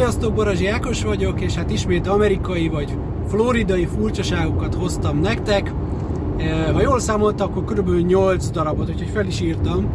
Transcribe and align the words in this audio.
Sziasztok, 0.00 0.34
Barazsi 0.34 0.66
Ákos 0.66 1.02
vagyok, 1.02 1.40
és 1.40 1.54
hát 1.54 1.70
ismét 1.70 2.06
amerikai 2.06 2.68
vagy 2.68 2.96
floridai 3.28 3.86
furcsaságokat 3.86 4.74
hoztam 4.74 5.20
nektek. 5.20 5.72
Ha 6.72 6.80
jól 6.80 7.00
számoltam, 7.00 7.50
akkor 7.50 7.64
kb. 7.64 8.06
8 8.06 8.50
darabot, 8.50 8.88
úgyhogy 8.88 9.08
fel 9.08 9.26
is 9.26 9.40
írtam. 9.40 9.86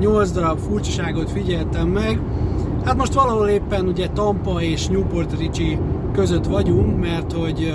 8 0.00 0.30
darab 0.30 0.58
furcsaságot 0.58 1.30
figyeltem 1.30 1.88
meg. 1.88 2.20
Hát 2.84 2.96
most 2.96 3.14
valahol 3.14 3.48
éppen 3.48 3.86
ugye 3.86 4.08
Tampa 4.08 4.62
és 4.62 4.86
Newport 4.86 5.38
Richie 5.38 5.78
között 6.12 6.46
vagyunk, 6.46 7.00
mert 7.00 7.32
hogy 7.32 7.74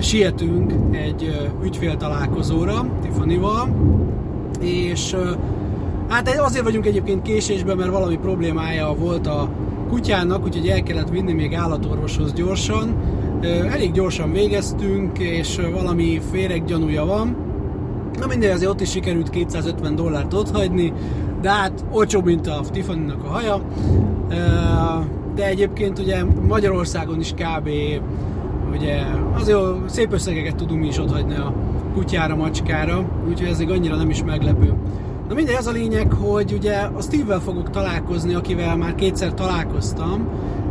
sietünk 0.00 0.72
egy 0.90 1.50
ügyfél 1.64 1.96
találkozóra 1.96 2.86
Tiffany-val, 3.02 3.68
és 4.60 5.16
hát 6.08 6.28
azért 6.38 6.64
vagyunk 6.64 6.86
egyébként 6.86 7.22
késésben, 7.22 7.76
mert 7.76 7.90
valami 7.90 8.16
problémája 8.16 8.94
volt 8.98 9.26
a 9.26 9.48
kutyának, 9.88 10.44
úgyhogy 10.44 10.68
el 10.68 10.82
kellett 10.82 11.10
vinni 11.10 11.32
még 11.32 11.54
állatorvoshoz 11.54 12.32
gyorsan. 12.32 12.94
Elég 13.72 13.92
gyorsan 13.92 14.32
végeztünk, 14.32 15.18
és 15.18 15.60
valami 15.72 16.20
féreg 16.30 16.64
gyanúja 16.64 17.04
van. 17.04 17.36
Na 18.18 18.26
mindegy, 18.26 18.50
azért 18.50 18.70
ott 18.70 18.80
is 18.80 18.90
sikerült 18.90 19.30
250 19.30 19.94
dollárt 19.94 20.34
otthagyni, 20.34 20.92
de 21.40 21.50
hát 21.50 21.84
olcsóbb, 21.90 22.24
mint 22.24 22.46
a 22.46 22.60
tiffany 22.72 23.12
a 23.24 23.28
haja. 23.28 23.60
De 25.34 25.46
egyébként 25.46 25.98
ugye 25.98 26.24
Magyarországon 26.48 27.20
is 27.20 27.32
kb. 27.32 27.68
ugye 28.72 29.00
azért 29.34 29.58
szép 29.86 30.12
összegeket 30.12 30.56
tudunk 30.56 30.80
mi 30.80 30.86
is 30.86 30.98
otthagyni 30.98 31.34
a 31.34 31.54
kutyára, 31.94 32.36
macskára, 32.36 33.04
úgyhogy 33.28 33.48
ez 33.48 33.60
annyira 33.60 33.96
nem 33.96 34.10
is 34.10 34.24
meglepő. 34.24 34.74
Na 35.28 35.34
mindegy, 35.34 35.54
az 35.54 35.66
a 35.66 35.70
lényeg, 35.70 36.12
hogy 36.12 36.52
ugye 36.52 36.74
a 36.74 37.00
Steve-vel 37.00 37.40
fogok 37.40 37.70
találkozni, 37.70 38.34
akivel 38.34 38.76
már 38.76 38.94
kétszer 38.94 39.34
találkoztam, 39.34 40.28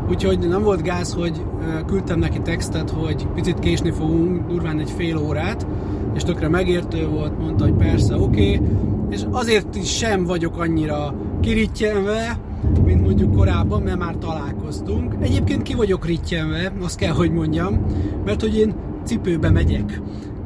úgyhogy 0.09 0.39
nem 0.39 0.63
volt 0.63 0.81
gáz, 0.81 1.13
hogy 1.13 1.41
küldtem 1.85 2.19
neki 2.19 2.41
textet, 2.41 2.89
hogy 2.89 3.27
picit 3.27 3.59
késni 3.59 3.91
fogunk, 3.91 4.47
durván 4.47 4.79
egy 4.79 4.91
fél 4.91 5.17
órát, 5.17 5.67
és 6.13 6.23
tökre 6.23 6.47
megértő 6.47 7.07
volt, 7.07 7.39
mondta, 7.39 7.63
hogy 7.63 7.73
persze, 7.73 8.15
oké, 8.15 8.55
okay, 8.55 8.67
és 9.09 9.21
azért 9.31 9.75
is 9.75 9.97
sem 9.97 10.23
vagyok 10.23 10.57
annyira 10.57 11.13
kirítjenve, 11.41 12.39
mint 12.85 13.01
mondjuk 13.01 13.35
korábban, 13.35 13.81
mert 13.81 13.97
már 13.97 14.15
találkoztunk. 14.15 15.15
Egyébként 15.19 15.61
ki 15.61 15.73
vagyok 15.73 16.05
rittyenve, 16.05 16.71
azt 16.81 16.97
kell, 16.97 17.13
hogy 17.13 17.31
mondjam, 17.31 17.79
mert 18.25 18.41
hogy 18.41 18.57
én 18.57 18.73
cipőbe 19.03 19.49
megyek. 19.49 20.01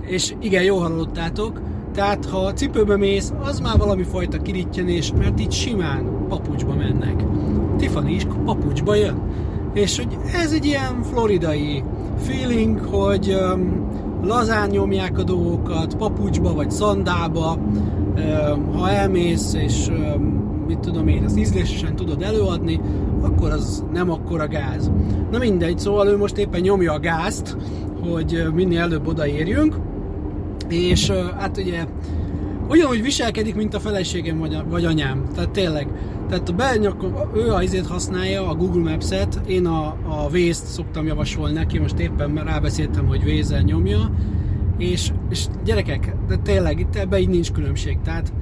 És 0.06 0.34
igen, 0.42 0.64
jól 0.64 0.80
hallottátok, 0.80 1.62
tehát 1.94 2.26
ha 2.26 2.38
a 2.38 2.54
cipőbe 2.54 2.98
mész, 2.98 3.34
az 3.44 3.60
már 3.60 3.78
valami 3.78 4.04
fajta 4.04 4.38
kirítjenés, 4.38 5.14
mert 5.18 5.40
itt 5.40 5.52
simán 5.52 6.28
papucsba 6.28 6.76
mennek. 6.76 7.24
Tiffany 7.78 8.08
is 8.08 8.28
papucsba 8.46 8.96
jön. 8.96 9.22
És 9.74 9.98
hogy 9.98 10.18
ez 10.44 10.52
egy 10.52 10.66
ilyen 10.66 11.04
floridai 11.04 11.84
feeling, 12.18 12.80
hogy 12.80 13.36
um, 13.54 13.88
lazán 14.24 14.70
nyomják 14.70 15.18
a 15.18 15.24
dolgokat, 15.24 15.96
papucsba 15.96 16.54
vagy 16.54 16.72
szandába, 16.72 17.58
um, 17.58 18.74
ha 18.74 18.90
elmész 18.90 19.54
és 19.54 19.88
um, 19.88 20.48
mit 20.68 20.80
tudom 20.80 21.08
én, 21.08 21.24
az 21.24 21.38
ízlésesen 21.38 21.96
tudod 21.96 22.22
előadni, 22.22 22.82
akkor 23.22 23.52
az 23.52 23.84
nem 23.94 24.12
akkora 24.12 24.48
gáz. 24.48 24.92
Na 25.32 25.38
mindegy, 25.38 25.80
szóval 25.80 26.08
ő 26.08 26.18
most 26.18 26.38
éppen 26.38 26.62
nyomja 26.62 26.94
a 26.94 27.00
gázt, 27.00 27.58
hogy 28.10 28.46
minél 28.54 28.80
előbb 28.80 29.08
odaérjünk, 29.08 29.76
és 30.70 31.10
hát 31.38 31.58
ugye 31.58 31.86
ugyanúgy 32.70 33.02
viselkedik, 33.02 33.56
mint 33.56 33.74
a 33.74 33.80
feleségem 33.80 34.38
vagy, 34.38 34.54
a, 34.54 34.66
vagy 34.70 34.86
anyám. 34.86 35.24
Tehát 35.34 35.50
tényleg. 35.50 35.88
Tehát 36.30 36.50
a 36.50 36.54
benyakom, 36.54 37.14
ő 37.36 37.54
a 37.54 37.64
izét 37.64 37.88
használja, 37.88 38.50
a 38.50 38.56
Google 38.56 38.92
Maps-et, 38.92 39.42
én 39.48 39.66
a, 39.66 39.86
a 39.88 40.30
Waze-t 40.32 40.66
szoktam 40.66 41.06
javasolni 41.06 41.54
neki, 41.54 41.80
most 41.80 42.00
éppen 42.00 42.44
rábeszéltem, 42.44 43.08
hogy 43.08 43.24
waze 43.24 43.62
nyomja, 43.62 44.12
és, 44.78 45.12
és 45.30 45.46
gyerekek, 45.64 46.16
de 46.28 46.36
tényleg 46.36 46.80
itt 46.80 46.96
ebben 46.96 47.20
így 47.20 47.30
nincs 47.30 47.52
különbség. 47.52 47.98
Tehát 48.04 48.34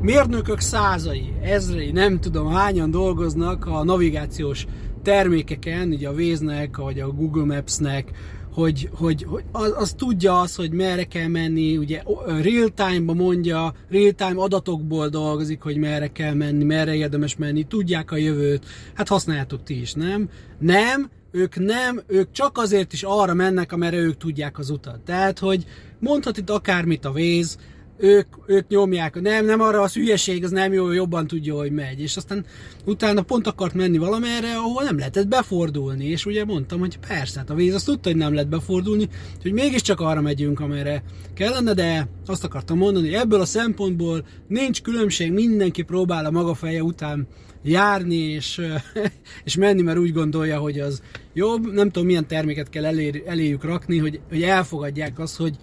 mérnökök 0.00 0.60
százai, 0.60 1.32
ezrei, 1.42 1.90
nem 1.90 2.20
tudom 2.20 2.52
hányan 2.52 2.90
dolgoznak 2.90 3.66
a 3.66 3.84
navigációs 3.84 4.66
termékeken, 5.02 5.92
így 5.92 6.04
a 6.04 6.12
Waze-nek, 6.12 6.76
vagy 6.76 7.00
a 7.00 7.08
Google 7.10 7.44
Maps-nek, 7.44 8.10
hogy, 8.56 8.88
hogy, 8.92 9.24
hogy 9.28 9.44
az, 9.52 9.72
az 9.76 9.92
tudja 9.96 10.40
az, 10.40 10.54
hogy 10.54 10.70
merre 10.70 11.04
kell 11.04 11.26
menni, 11.26 11.76
ugye 11.76 12.02
real 12.26 12.68
time-ba 12.74 13.14
mondja, 13.14 13.74
real 13.88 14.12
time 14.12 14.42
adatokból 14.42 15.08
dolgozik, 15.08 15.62
hogy 15.62 15.76
merre 15.76 16.12
kell 16.12 16.34
menni, 16.34 16.64
merre 16.64 16.94
érdemes 16.94 17.36
menni, 17.36 17.62
tudják 17.62 18.10
a 18.10 18.16
jövőt, 18.16 18.64
hát 18.94 19.08
használjátok 19.08 19.62
ti 19.62 19.80
is, 19.80 19.92
nem? 19.92 20.28
Nem, 20.58 21.10
ők 21.30 21.56
nem, 21.58 22.02
ők 22.06 22.30
csak 22.30 22.58
azért 22.58 22.92
is 22.92 23.02
arra 23.02 23.34
mennek, 23.34 23.72
amerre 23.72 23.96
ők 23.96 24.16
tudják 24.16 24.58
az 24.58 24.70
utat. 24.70 25.00
Tehát, 25.00 25.38
hogy 25.38 25.64
mondhat 25.98 26.36
itt 26.36 26.50
akármit 26.50 27.04
a 27.04 27.12
véz, 27.12 27.58
ők, 27.98 28.26
ők 28.46 28.68
nyomják, 28.68 29.20
nem, 29.20 29.44
nem 29.44 29.60
arra 29.60 29.80
az 29.80 29.94
hülyeség, 29.94 30.44
az 30.44 30.50
nem 30.50 30.72
jó, 30.72 30.92
jobban 30.92 31.26
tudja, 31.26 31.54
hogy 31.54 31.72
megy. 31.72 32.00
És 32.00 32.16
aztán 32.16 32.44
utána 32.84 33.22
pont 33.22 33.46
akart 33.46 33.74
menni 33.74 33.98
valamerre, 33.98 34.56
ahol 34.56 34.82
nem 34.82 34.98
lehetett 34.98 35.28
befordulni, 35.28 36.04
és 36.04 36.26
ugye 36.26 36.44
mondtam, 36.44 36.78
hogy 36.78 36.98
persze, 37.08 37.38
hát 37.38 37.50
a 37.50 37.54
víz 37.54 37.74
azt 37.74 37.84
tudta, 37.86 38.08
hogy 38.08 38.18
nem 38.18 38.34
lehet 38.34 38.48
befordulni, 38.48 39.08
hogy 39.42 39.52
mégiscsak 39.52 40.00
arra 40.00 40.20
megyünk, 40.20 40.60
amerre 40.60 41.02
kellene, 41.34 41.72
de 41.74 42.08
azt 42.26 42.44
akartam 42.44 42.78
mondani, 42.78 43.06
hogy 43.06 43.20
ebből 43.20 43.40
a 43.40 43.44
szempontból 43.44 44.26
nincs 44.48 44.82
különbség, 44.82 45.32
mindenki 45.32 45.82
próbál 45.82 46.24
a 46.24 46.30
maga 46.30 46.54
feje 46.54 46.82
után 46.82 47.26
járni 47.62 48.16
és, 48.16 48.60
és 49.44 49.56
menni, 49.56 49.82
mert 49.82 49.98
úgy 49.98 50.12
gondolja, 50.12 50.58
hogy 50.58 50.80
az 50.80 51.02
jobb. 51.32 51.72
Nem 51.72 51.90
tudom, 51.90 52.06
milyen 52.06 52.26
terméket 52.26 52.68
kell 52.68 52.84
elé, 52.84 53.22
eléjük 53.26 53.64
rakni, 53.64 53.98
hogy, 53.98 54.20
hogy 54.28 54.42
elfogadják 54.42 55.18
azt, 55.18 55.36
hogy 55.36 55.56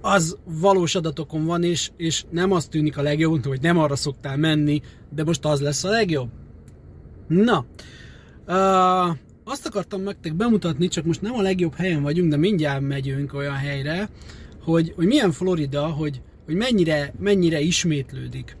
az 0.00 0.36
valós 0.44 0.94
adatokon 0.94 1.44
van, 1.44 1.62
és, 1.62 1.90
és 1.96 2.24
nem 2.30 2.52
az 2.52 2.66
tűnik 2.66 2.98
a 2.98 3.02
legjobb, 3.02 3.46
hogy 3.46 3.60
nem 3.60 3.78
arra 3.78 3.96
szoktál 3.96 4.36
menni, 4.36 4.82
de 5.14 5.24
most 5.24 5.44
az 5.44 5.60
lesz 5.60 5.84
a 5.84 5.90
legjobb. 5.90 6.28
Na, 7.28 7.64
uh, 8.46 9.16
azt 9.44 9.66
akartam 9.66 10.02
nektek 10.02 10.34
bemutatni, 10.34 10.88
csak 10.88 11.04
most 11.04 11.22
nem 11.22 11.34
a 11.34 11.42
legjobb 11.42 11.74
helyen 11.74 12.02
vagyunk, 12.02 12.30
de 12.30 12.36
mindjárt 12.36 12.80
megyünk 12.80 13.34
olyan 13.34 13.54
helyre, 13.54 14.08
hogy, 14.62 14.92
hogy 14.96 15.06
milyen 15.06 15.32
Florida, 15.32 15.86
hogy, 15.86 16.20
hogy 16.44 16.54
mennyire, 16.54 17.14
mennyire 17.18 17.60
ismétlődik. 17.60 18.56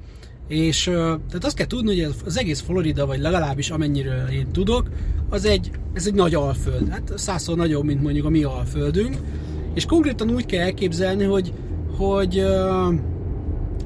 És 0.48 0.82
tehát 0.84 1.44
azt 1.44 1.56
kell 1.56 1.66
tudni, 1.66 2.00
hogy 2.00 2.14
az 2.24 2.38
egész 2.38 2.60
Florida, 2.60 3.06
vagy 3.06 3.20
legalábbis 3.20 3.70
amennyire 3.70 4.26
én 4.32 4.52
tudok, 4.52 4.88
az 5.28 5.44
egy, 5.44 5.70
ez 5.92 6.06
egy 6.06 6.14
nagy 6.14 6.34
alföld. 6.34 6.88
Hát 6.88 7.12
százszor 7.16 7.56
nagyobb, 7.56 7.84
mint 7.84 8.02
mondjuk 8.02 8.24
a 8.24 8.28
mi 8.28 8.42
alföldünk 8.42 9.16
és 9.78 9.86
konkrétan 9.86 10.30
úgy 10.30 10.46
kell 10.46 10.64
elképzelni, 10.64 11.24
hogy, 11.24 11.52
hogy 11.96 12.38
uh, 12.38 12.94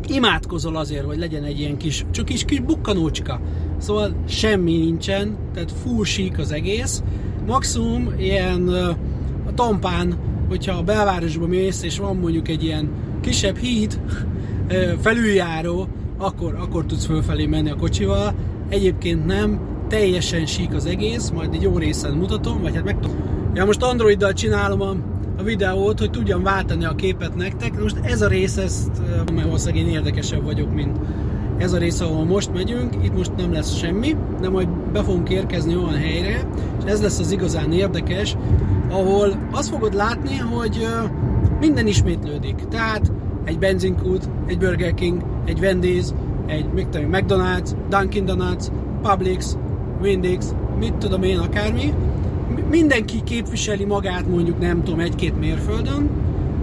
imádkozol 0.09 0.77
azért, 0.77 1.05
hogy 1.05 1.19
legyen 1.19 1.45
egy 1.45 1.59
ilyen 1.61 1.77
kis, 1.77 2.05
csak 2.11 2.25
kis, 2.25 2.45
kis 2.45 2.61
bukkanócska. 2.61 3.41
Szóval 3.79 4.15
semmi 4.29 4.77
nincsen, 4.77 5.37
tehát 5.55 5.73
full 5.73 6.05
sík 6.05 6.39
az 6.39 6.53
egész. 6.53 7.03
Maximum 7.47 8.13
ilyen 8.19 8.69
uh, 8.69 8.89
a 9.47 9.55
tampán, 9.55 10.19
hogyha 10.49 10.77
a 10.77 10.83
belvárosba 10.83 11.47
mész, 11.47 11.83
és 11.83 11.99
van 11.99 12.17
mondjuk 12.17 12.49
egy 12.49 12.65
ilyen 12.65 12.91
kisebb 13.21 13.57
híd, 13.57 14.01
felüljáró, 15.01 15.89
akkor, 16.19 16.55
akkor 16.55 16.87
tudsz 16.87 17.05
fölfelé 17.05 17.47
menni 17.47 17.71
a 17.71 17.77
kocsival. 17.77 18.35
Egyébként 18.69 19.27
nem, 19.27 19.61
teljesen 19.89 20.47
sík 20.47 20.75
az 20.75 20.87
egész, 20.87 21.31
majd 21.31 21.55
egy 21.55 21.63
jó 21.63 21.79
részen 21.79 22.13
mutatom, 22.13 22.63
vagy 22.63 22.75
hát 22.75 22.85
meg 22.85 22.97
Ja, 23.55 23.65
most 23.65 23.83
Androiddal 23.83 24.33
csinálom 24.33 24.81
a 24.81 24.97
a 25.43 25.45
videót, 25.45 25.99
hogy 25.99 26.11
tudjam 26.11 26.43
váltani 26.43 26.85
a 26.85 26.95
képet 26.95 27.35
nektek. 27.35 27.81
Most 27.81 27.97
ez 28.03 28.23
a 28.23 28.29
rész, 28.29 28.57
ezt, 28.57 28.91
valószínűleg 29.35 29.87
én 29.87 29.93
érdekesebb 29.93 30.45
vagyok, 30.45 30.75
mint 30.75 30.99
ez 31.59 31.73
a 31.73 31.79
rész, 31.79 32.01
ahol 32.01 32.25
most 32.25 32.53
megyünk, 32.53 32.95
itt 33.03 33.17
most 33.17 33.33
nem 33.37 33.53
lesz 33.53 33.77
semmi, 33.77 34.17
de 34.41 34.49
majd 34.49 34.69
be 34.69 35.03
fogunk 35.03 35.29
érkezni 35.29 35.77
olyan 35.77 35.95
helyre, 35.95 36.49
és 36.79 36.91
ez 36.91 37.03
lesz 37.03 37.19
az 37.19 37.33
igazán 37.33 37.73
érdekes, 37.73 38.37
ahol 38.91 39.49
azt 39.51 39.69
fogod 39.69 39.95
látni, 39.95 40.37
hogy 40.37 40.87
minden 41.61 41.87
ismétlődik. 41.87 42.57
Tehát 42.71 43.13
egy 43.45 43.59
benzinkút, 43.59 44.29
egy 44.47 44.59
Burger 44.59 44.95
King, 44.95 45.23
egy 45.45 45.59
Wendy's, 45.61 46.07
egy 46.47 46.67
McDonald's, 46.95 47.71
Dunkin' 47.91 48.25
Donuts, 48.25 48.67
Publix, 49.03 49.57
Windix, 50.03 50.55
mit 50.79 50.95
tudom 50.95 51.23
én, 51.23 51.39
akármi, 51.39 51.95
mindenki 52.73 53.23
képviseli 53.25 53.85
magát 53.85 54.29
mondjuk 54.29 54.61
nem 54.61 54.83
tudom 54.83 55.01
egy-két 55.01 55.39
mérföldön, 55.39 56.11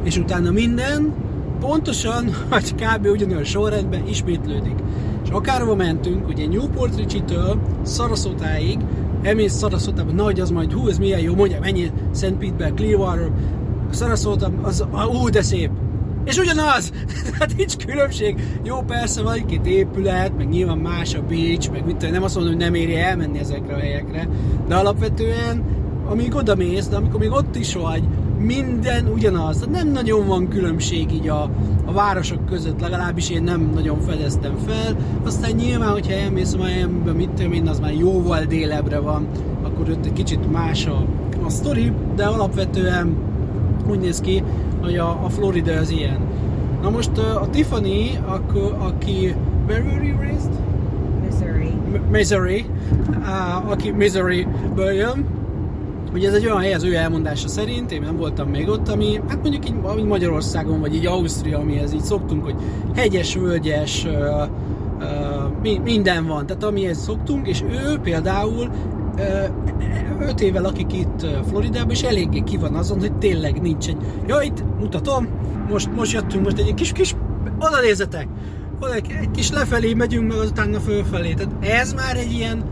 és 0.03 0.17
utána 0.17 0.51
minden 0.51 1.13
pontosan, 1.59 2.35
vagy 2.49 2.75
kb. 2.81 3.05
ugyanolyan 3.05 3.43
sorrendben 3.43 4.07
ismétlődik. 4.07 4.75
És 5.23 5.29
akárhova 5.29 5.75
mentünk, 5.75 6.27
ugye 6.27 6.47
Newport 6.47 6.95
Richie-től 6.95 7.59
Sarasota-ig, 7.85 8.79
elmész 9.21 9.59
Sarasota-ba, 9.59 10.23
az 10.23 10.49
majd, 10.49 10.71
hú, 10.71 10.87
ez 10.87 10.97
milyen 10.97 11.19
jó, 11.19 11.35
mondja, 11.35 11.59
mennyi 11.59 11.91
St. 12.15 12.33
Petersburg, 12.33 12.73
Clearwater, 12.73 13.29
Sarasota, 13.93 14.51
az, 14.61 14.85
ú, 15.21 15.29
de 15.29 15.41
szép. 15.41 15.69
És 16.23 16.37
ugyanaz! 16.37 16.91
Hát 17.39 17.55
nincs 17.57 17.75
különbség. 17.85 18.43
Jó, 18.63 18.81
persze 18.81 19.21
van 19.21 19.33
egy-két 19.33 19.65
épület, 19.65 20.37
meg 20.37 20.49
nyilván 20.49 20.77
más 20.77 21.15
a 21.15 21.21
beach, 21.21 21.71
meg 21.71 21.85
mit 21.85 22.11
nem 22.11 22.23
azt 22.23 22.35
mondom, 22.35 22.53
hogy 22.53 22.63
nem 22.63 22.73
éri 22.73 22.95
elmenni 22.95 23.39
ezekre 23.39 23.73
a 23.73 23.79
helyekre, 23.79 24.29
de 24.67 24.75
alapvetően, 24.75 25.63
amíg 26.09 26.35
oda 26.35 26.55
mész, 26.55 26.87
de 26.87 26.95
amikor 26.95 27.19
még 27.19 27.31
ott 27.31 27.55
is 27.55 27.75
vagy, 27.75 28.03
minden 28.39 29.07
ugyanaz. 29.07 29.57
Tehát 29.57 29.75
nem 29.83 29.91
nagyon 29.91 30.27
van 30.27 30.47
különbség 30.47 31.11
így 31.13 31.27
a, 31.27 31.49
a 31.85 31.91
városok 31.91 32.45
között, 32.45 32.81
legalábbis 32.81 33.29
én 33.29 33.43
nem 33.43 33.71
nagyon 33.73 33.99
fedeztem 33.99 34.55
fel. 34.67 34.95
Aztán 35.23 35.51
nyilván, 35.51 35.91
hogyha 35.91 36.13
elmész 36.13 36.55
Miami-be, 36.55 37.11
mit 37.11 37.29
tudom 37.29 37.51
én, 37.51 37.67
az 37.67 37.79
már 37.79 37.93
jóval 37.93 38.43
délebre 38.43 38.99
van, 38.99 39.27
akkor 39.63 39.89
ott 39.89 40.05
egy 40.05 40.13
kicsit 40.13 40.51
más 40.51 40.85
a, 40.85 41.05
a 41.45 41.49
sztori, 41.49 41.91
de 42.15 42.25
alapvetően 42.25 43.15
úgy 43.89 43.99
néz 43.99 44.19
ki, 44.19 44.43
hogy 44.81 44.95
a, 44.95 45.23
a 45.25 45.29
Florida 45.29 45.73
az 45.73 45.89
ilyen. 45.91 46.17
Na 46.81 46.89
most 46.89 47.17
a 47.17 47.47
Tiffany, 47.51 48.17
akkor, 48.25 48.75
aki... 48.79 49.35
Where 49.67 49.83
were 49.83 50.03
you 50.03 50.17
raised? 50.17 50.51
Missouri. 51.25 51.73
M- 51.91 52.11
Missouri. 52.11 52.65
Uh, 53.09 53.71
aki 53.71 53.91
Missouri-ből 53.91 54.91
jön, 54.91 55.25
Ugye 56.13 56.27
ez 56.27 56.33
egy 56.33 56.45
olyan 56.45 56.59
hely 56.59 56.73
az 56.73 56.83
ő 56.83 56.95
elmondása 56.95 57.47
szerint, 57.47 57.91
én 57.91 58.01
nem 58.01 58.17
voltam 58.17 58.49
még 58.49 58.69
ott, 58.69 58.89
ami 58.89 59.21
hát 59.27 59.41
mondjuk 59.41 59.69
így, 59.69 59.75
így 59.97 60.05
Magyarországon, 60.05 60.79
vagy 60.79 60.95
így 60.95 61.05
Ausztria, 61.05 61.59
amihez 61.59 61.93
így 61.93 62.03
szoktunk, 62.03 62.43
hogy 62.43 62.55
hegyes, 62.95 63.35
völgyes, 63.35 64.05
uh, 64.05 64.47
uh, 65.63 65.79
minden 65.83 66.25
van, 66.27 66.45
tehát 66.45 66.63
amihez 66.63 66.97
szoktunk, 66.97 67.47
és 67.47 67.61
ő 67.61 67.99
például 68.03 68.69
öt 70.19 70.41
éve 70.41 70.59
lakik 70.59 70.93
itt 70.93 71.25
Floridában, 71.49 71.91
és 71.91 72.01
eléggé 72.01 72.39
ki 72.39 72.57
van 72.57 72.75
azon, 72.75 72.99
hogy 72.99 73.13
tényleg 73.13 73.61
nincs 73.61 73.87
egy... 73.87 73.97
Ja, 74.27 74.41
itt 74.41 74.63
mutatom, 74.79 75.27
most, 75.69 75.95
most 75.95 76.13
jöttünk, 76.13 76.43
most 76.43 76.57
egy 76.57 76.73
kis, 76.73 76.91
kis, 76.91 77.15
oda 77.59 77.81
nézzetek, 77.81 78.27
oda 78.79 78.93
egy, 78.93 79.05
egy 79.21 79.31
kis 79.31 79.51
lefelé 79.51 79.93
megyünk, 79.93 80.27
meg 80.27 80.37
azután 80.37 80.73
a 80.73 80.79
fölfelé. 80.79 81.33
Tehát 81.33 81.51
ez 81.59 81.93
már 81.93 82.17
egy 82.17 82.31
ilyen 82.31 82.63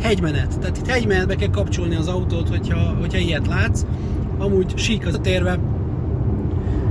hegymenet. 0.00 0.58
Tehát 0.60 0.76
itt 0.76 0.86
hegymenetbe 0.86 1.34
kell 1.34 1.50
kapcsolni 1.50 1.94
az 1.94 2.08
autót, 2.08 2.48
hogyha, 2.48 2.96
hogyha 3.00 3.18
ilyet 3.18 3.46
látsz. 3.46 3.82
Amúgy 4.38 4.78
sík 4.78 5.06
az 5.06 5.14
a 5.14 5.20
térve. 5.20 5.58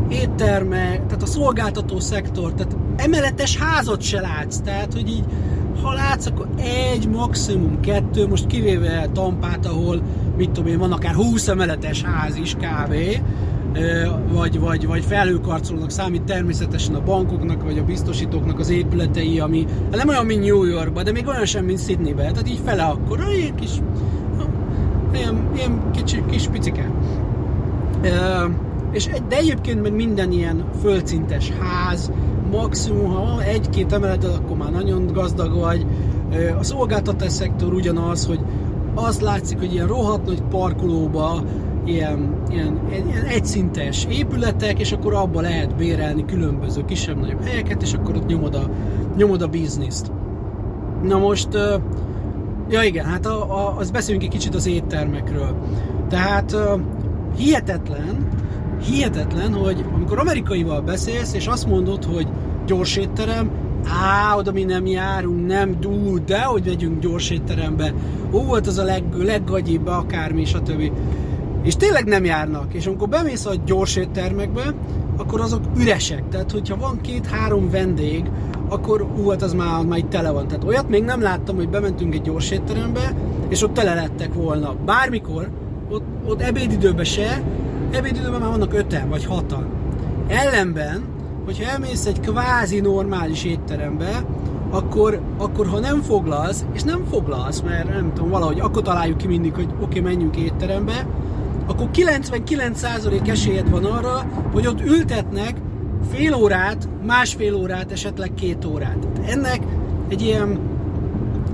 Étterme, 0.10 0.86
tehát 0.90 1.22
a 1.22 1.26
szolgáltató 1.26 2.00
szektor, 2.00 2.54
tehát 2.54 2.78
emeletes 2.96 3.58
házat 3.58 4.02
se 4.02 4.22
látsz, 4.22 4.58
tehát 4.58 4.94
hogy 4.94 5.10
így 5.10 5.24
ha 5.82 5.94
látsz, 5.94 6.26
akkor 6.26 6.48
egy, 6.58 7.08
maximum 7.08 7.80
kettő, 7.80 8.28
most 8.28 8.48
kivéve 8.48 9.10
Tampát, 9.14 9.66
ahol 9.66 10.02
mit 10.38 10.52
tudom 10.52 10.72
én, 10.72 10.78
van 10.78 10.92
akár 10.92 11.14
20 11.14 11.48
emeletes 11.48 12.02
ház 12.02 12.36
is 12.36 12.56
kb. 12.56 12.96
Vagy, 14.32 14.60
vagy, 14.60 14.88
vagy 14.88 15.06
felhőkarcolónak 15.06 15.90
számít 15.90 16.22
természetesen 16.22 16.96
a 16.96 17.04
bankoknak, 17.04 17.64
vagy 17.64 17.78
a 17.78 17.84
biztosítóknak 17.84 18.60
az 18.60 18.70
épületei, 18.70 19.40
ami 19.40 19.66
hát 19.84 19.96
nem 19.96 20.08
olyan, 20.08 20.26
mint 20.26 20.46
New 20.46 20.64
Yorkban, 20.64 21.04
de 21.04 21.12
még 21.12 21.28
olyan 21.28 21.46
sem, 21.46 21.66
mint 21.66 21.86
Sydneyben. 21.86 22.34
Tehát 22.34 22.50
így 22.50 22.62
fele 22.66 22.84
akkor, 22.84 23.20
ilyen 23.38 23.56
kis, 23.56 23.72
ilyen, 25.14 25.50
ilyen 25.56 25.92
kicsi, 25.92 26.24
kis 26.30 26.48
picike. 26.48 26.92
És, 28.92 29.10
de 29.28 29.38
egyébként 29.38 29.82
meg 29.82 29.94
minden 29.94 30.32
ilyen 30.32 30.64
földszintes 30.82 31.52
ház, 31.60 32.12
maximum, 32.52 33.14
ha 33.14 33.44
egy-két 33.44 33.94
emeleted, 33.94 34.34
akkor 34.34 34.58
már 34.58 34.72
nagyon 34.72 35.08
gazdag 35.14 35.60
vagy. 35.60 35.86
A 36.60 36.64
szolgáltatás 36.64 37.32
szektor 37.32 37.74
ugyanaz, 37.74 38.26
hogy 38.26 38.40
az 38.94 39.20
látszik, 39.20 39.60
hogy 39.60 39.74
ilyen 39.74 39.88
rohadt 39.88 40.26
nagy 40.26 40.42
parkolóba 40.42 41.44
ilyen, 41.86 42.44
ilyen, 42.50 42.80
ilyen 42.90 43.26
egyszintes 43.26 44.08
épületek, 44.10 44.80
és 44.80 44.92
akkor 44.92 45.14
abba 45.14 45.42
lehet 45.42 45.76
bérelni 45.76 46.26
különböző 46.26 46.86
kisebb-nagyobb 46.86 47.44
helyeket, 47.44 47.82
és 47.82 47.94
akkor 47.94 48.16
ott 48.16 48.26
nyomod 48.26 48.56
a, 48.56 48.70
nyomod 49.18 49.42
a 49.42 49.48
bizniszt. 49.48 50.12
Na 51.04 51.18
most, 51.18 51.48
ja 52.70 52.84
igen, 52.84 53.06
hát 53.06 53.26
a, 53.26 53.68
a, 53.68 53.78
az 53.78 53.92
beszéljünk 53.92 54.26
egy 54.26 54.32
kicsit 54.32 54.56
az 54.56 54.68
éttermekről. 54.68 55.56
Tehát 56.10 56.56
hihetetlen, 57.38 58.28
hihetetlen, 58.86 59.54
hogy 59.54 59.86
amikor 59.94 60.20
amerikaival 60.20 60.82
beszélsz, 60.82 61.34
és 61.34 61.48
azt 61.48 61.68
mondod, 61.68 62.04
hogy 62.04 62.28
gyors 62.66 62.96
étterem, 62.96 63.52
á, 63.88 64.38
oda 64.38 64.52
mi 64.52 64.64
nem 64.64 64.86
járunk, 64.86 65.48
nem 65.48 65.76
dú, 65.80 66.24
de 66.24 66.42
hogy 66.42 66.64
megyünk 66.66 67.00
gyors 67.00 67.30
étterembe, 67.30 67.94
ó, 68.32 68.44
volt 68.44 68.68
az 68.68 68.78
a 68.78 68.84
leg, 68.84 69.04
leggagyibb, 69.18 69.88
akármi, 69.88 70.46
stb. 70.46 70.92
És 71.66 71.76
tényleg 71.76 72.06
nem 72.06 72.26
járnak, 72.26 72.74
és 72.74 72.86
amikor 72.86 73.10
bemész 73.10 73.46
a 73.46 73.54
gyors 73.66 73.96
éttermekbe, 73.96 74.74
akkor 75.18 75.42
azok 75.42 75.62
üresek, 75.78 76.24
tehát 76.30 76.52
hogyha 76.52 76.78
van 76.78 77.02
két-három 77.02 77.70
vendég, 77.70 78.26
akkor 78.70 79.02
ú, 79.02 79.30
hát 79.30 79.42
az 79.42 79.54
már, 79.54 79.80
az 79.80 79.86
már 79.86 79.98
itt 79.98 80.10
tele 80.10 80.32
van. 80.32 80.48
Tehát 80.48 80.64
olyat 80.64 80.90
még 80.90 81.04
nem 81.04 81.22
láttam, 81.22 81.56
hogy 81.56 81.70
bementünk 81.70 82.14
egy 82.14 82.22
gyors 82.22 82.52
étterembe, 82.52 83.14
és 83.48 83.64
ott 83.64 83.74
tele 83.74 83.94
lettek 83.94 84.34
volna. 84.34 84.76
Bármikor, 84.86 85.50
ott, 85.90 86.04
ott 86.26 86.42
ebédidőben 86.42 87.06
se, 87.06 87.42
ebédidőben 87.92 88.42
már 88.42 88.50
vannak 88.50 88.74
öten 88.74 89.10
vagy 89.10 89.26
hatan. 89.26 89.66
Ellenben, 90.28 91.04
hogyha 91.46 91.72
elmész 91.72 92.06
egy 92.06 92.20
kvázi 92.20 92.80
normális 92.80 93.44
étterembe, 93.44 94.26
akkor, 94.70 95.20
akkor 95.38 95.68
ha 95.68 95.80
nem 95.80 96.02
foglalsz, 96.02 96.66
és 96.74 96.84
nem 96.84 97.06
foglalsz, 97.12 97.62
mert 97.62 97.90
nem 97.90 98.12
tudom, 98.14 98.30
valahogy 98.30 98.60
akkor 98.60 98.82
találjuk 98.82 99.18
ki 99.18 99.28
mindig, 99.28 99.54
hogy 99.54 99.68
oké, 99.76 99.84
okay, 99.84 100.02
menjünk 100.02 100.36
étterembe, 100.36 101.08
akkor 101.68 101.90
99% 101.94 103.30
esélyed 103.30 103.70
van 103.70 103.86
arra, 103.86 104.26
hogy 104.52 104.68
ott 104.68 104.82
ültetnek 104.82 105.58
fél 106.12 106.34
órát, 106.34 106.90
másfél 107.06 107.56
órát, 107.56 107.92
esetleg 107.92 108.34
két 108.34 108.66
órát. 108.66 109.08
Ennek 109.26 109.62
egy 110.08 110.22
ilyen 110.22 110.60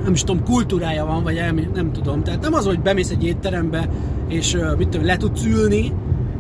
nem 0.04 0.14
is 0.14 0.24
tudom, 0.24 0.44
kultúrája 0.44 1.06
van, 1.06 1.24
vagy 1.24 1.38
el, 1.38 1.54
nem 1.74 1.92
tudom. 1.92 2.24
Tehát 2.24 2.42
nem 2.42 2.54
az, 2.54 2.66
hogy 2.66 2.80
bemész 2.80 3.10
egy 3.10 3.24
étterembe, 3.24 3.90
és 4.28 4.58
mit 4.78 4.90
tudom, 4.90 5.06
le 5.06 5.18
tudsz 5.18 5.46
ülni, 5.46 5.94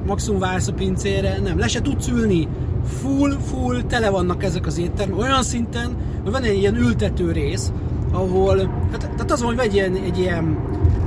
maximum 0.05 0.39
vársz 0.39 0.67
a 0.67 0.73
pincére, 0.73 1.39
nem, 1.43 1.59
le 1.59 1.67
se 1.67 1.81
tudsz 1.81 2.07
ülni, 2.07 2.47
full, 2.85 3.37
full, 3.45 3.81
tele 3.81 4.09
vannak 4.09 4.43
ezek 4.43 4.65
az 4.65 4.77
éttermek, 4.77 5.19
olyan 5.19 5.43
szinten, 5.43 5.95
hogy 6.23 6.31
van 6.31 6.43
egy 6.43 6.57
ilyen 6.57 6.75
ültető 6.75 7.31
rész, 7.31 7.71
ahol, 8.11 8.57
hát, 8.91 8.99
tehát 8.99 9.31
az, 9.31 9.41
hogy 9.41 9.55
vagy 9.55 9.77
egy 9.77 10.01
egy 10.05 10.19
ilyen 10.19 10.57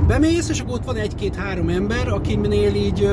bemész, 0.07 0.49
és 0.49 0.59
akkor 0.59 0.73
ott 0.73 0.85
van 0.85 0.95
egy-két-három 0.95 1.69
ember, 1.69 2.07
akinél 2.07 2.75
így 2.75 3.09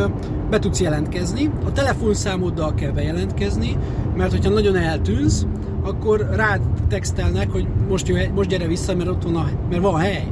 be 0.50 0.58
tudsz 0.58 0.80
jelentkezni. 0.80 1.50
A 1.64 1.72
telefonszámoddal 1.72 2.74
kell 2.74 2.90
bejelentkezni, 2.90 3.76
mert 4.16 4.30
hogyha 4.30 4.50
nagyon 4.50 4.76
eltűnsz, 4.76 5.46
akkor 5.82 6.28
rád 6.32 6.60
textelnek, 6.88 7.50
hogy 7.50 7.66
most, 7.88 8.08
jöjj, 8.08 8.26
most 8.34 8.48
gyere 8.48 8.66
vissza, 8.66 8.94
mert 8.94 9.08
ott 9.08 9.22
van 9.22 9.36
a, 9.36 9.50
mert 9.70 9.82
van 9.82 9.94
a 9.94 9.98
hely. 9.98 10.26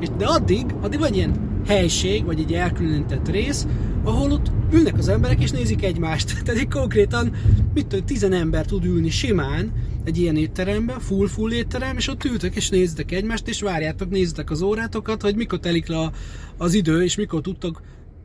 És 0.00 0.08
de 0.18 0.26
addig, 0.26 0.66
addig 0.82 0.98
van 0.98 1.14
ilyen 1.14 1.60
helység, 1.66 2.24
vagy 2.24 2.40
egy 2.40 2.52
elkülönített 2.52 3.28
rész, 3.28 3.66
ahol 4.04 4.30
ott 4.30 4.50
ülnek 4.72 4.98
az 4.98 5.08
emberek 5.08 5.42
és 5.42 5.50
nézik 5.50 5.84
egymást. 5.84 6.34
Tehát 6.44 6.60
így 6.60 6.68
konkrétan, 6.68 7.30
mit 7.74 7.86
tudom, 7.86 8.04
tizen 8.04 8.32
ember 8.32 8.66
tud 8.66 8.84
ülni 8.84 9.10
simán 9.10 9.72
egy 10.04 10.18
ilyen 10.18 10.36
étteremben, 10.36 11.00
full-full 11.00 11.52
étterem, 11.52 11.96
és 11.96 12.08
ott 12.08 12.24
ültök 12.24 12.56
és 12.56 12.68
néztek 12.68 13.12
egymást, 13.12 13.48
és 13.48 13.60
várjátok, 13.60 14.10
néztek 14.10 14.50
az 14.50 14.62
órátokat, 14.62 15.22
hogy 15.22 15.36
mikor 15.36 15.60
telik 15.60 15.86
le 15.86 16.10
az 16.56 16.74
idő, 16.74 17.02
és 17.02 17.16
mikor 17.16 17.40
tudtok, 17.40 17.82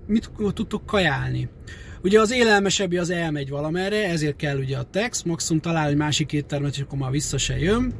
mikor 0.07 0.53
tudtok 0.53 0.86
kajálni. 0.86 1.50
Ugye 2.03 2.19
az 2.19 2.31
élelmesebbi 2.31 2.98
az 2.98 3.09
elmegy 3.09 3.50
valamerre, 3.50 4.09
ezért 4.09 4.36
kell 4.36 4.57
ugye 4.57 4.77
a 4.77 4.83
text, 4.83 5.25
maximum 5.25 5.62
talál 5.62 5.89
egy 5.89 5.95
másik 5.95 6.33
éttermet, 6.33 6.74
és 6.74 6.81
akkor 6.81 6.98
már 6.98 7.12
vissza 7.12 7.38
se 7.38 7.59
jön, 7.59 7.93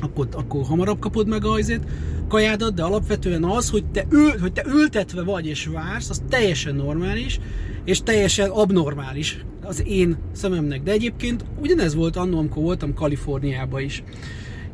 akkor, 0.00 0.28
akkor 0.32 0.64
hamarabb 0.64 0.98
kapod 0.98 1.28
meg 1.28 1.44
azért 1.44 1.82
kajádat, 2.28 2.74
de 2.74 2.82
alapvetően 2.82 3.44
az, 3.44 3.70
hogy 3.70 3.84
te, 3.84 4.06
ül, 4.10 4.38
hogy 4.38 4.52
te 4.52 4.64
ültetve 4.66 5.22
vagy 5.22 5.46
és 5.46 5.66
vársz, 5.66 6.10
az 6.10 6.22
teljesen 6.28 6.74
normális, 6.74 7.40
és 7.84 8.02
teljesen 8.02 8.50
abnormális 8.50 9.44
az 9.68 9.82
én 9.86 10.16
szememnek. 10.32 10.82
De 10.82 10.92
egyébként 10.92 11.44
ugyanez 11.60 11.94
volt 11.94 12.16
annól, 12.16 12.38
amikor 12.38 12.62
voltam 12.62 12.94
Kaliforniában 12.94 13.82
is. 13.82 14.02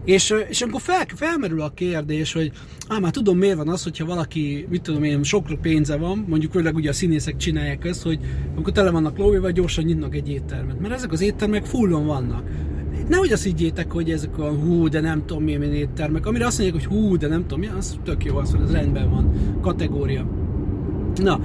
És, 0.05 0.35
és 0.49 0.63
akkor 0.63 0.81
fel, 0.81 1.07
felmerül 1.15 1.61
a 1.61 1.71
kérdés, 1.75 2.33
hogy 2.33 2.53
á, 2.89 2.99
már 2.99 3.11
tudom 3.11 3.39
miért 3.39 3.57
van 3.57 3.69
az, 3.69 3.83
hogyha 3.83 4.05
valaki, 4.05 4.67
mit 4.71 4.83
tudom 4.83 5.03
én, 5.03 5.23
sok 5.23 5.47
pénze 5.63 5.97
van, 5.97 6.25
mondjuk 6.29 6.53
főleg 6.53 6.75
ugye 6.75 6.91
a 6.91 6.93
színészek 6.93 7.37
csinálják 7.37 7.85
ezt, 7.85 8.03
hogy 8.03 8.19
amikor 8.57 8.73
tele 8.73 8.91
vannak 8.91 9.19
lóvéval, 9.19 9.51
gyorsan 9.51 9.85
nyitnak 9.85 10.15
egy 10.15 10.29
éttermet. 10.29 10.81
Mert 10.81 10.95
ezek 10.95 11.13
az 11.13 11.21
éttermek 11.21 11.65
fullon 11.65 12.07
vannak. 12.07 12.43
Nehogy 13.09 13.33
azt 13.33 13.45
higgyétek, 13.45 13.93
hogy 13.93 14.11
ezek 14.11 14.39
a 14.39 14.49
hú, 14.49 14.89
de 14.89 15.01
nem 15.01 15.27
tudom 15.27 15.43
milyen 15.43 15.63
éttermek. 15.63 16.27
Amire 16.27 16.47
azt 16.47 16.59
mondják, 16.59 16.83
hogy 16.83 16.97
hú, 16.97 17.17
de 17.17 17.29
nem 17.29 17.41
tudom 17.41 17.59
mi, 17.59 17.67
az 17.67 17.99
tök 18.05 18.25
jó, 18.25 18.37
az, 18.37 18.51
hogy 18.51 18.61
ez 18.61 18.73
rendben 18.73 19.11
van. 19.11 19.33
Kategória. 19.61 20.27
Na, 21.15 21.41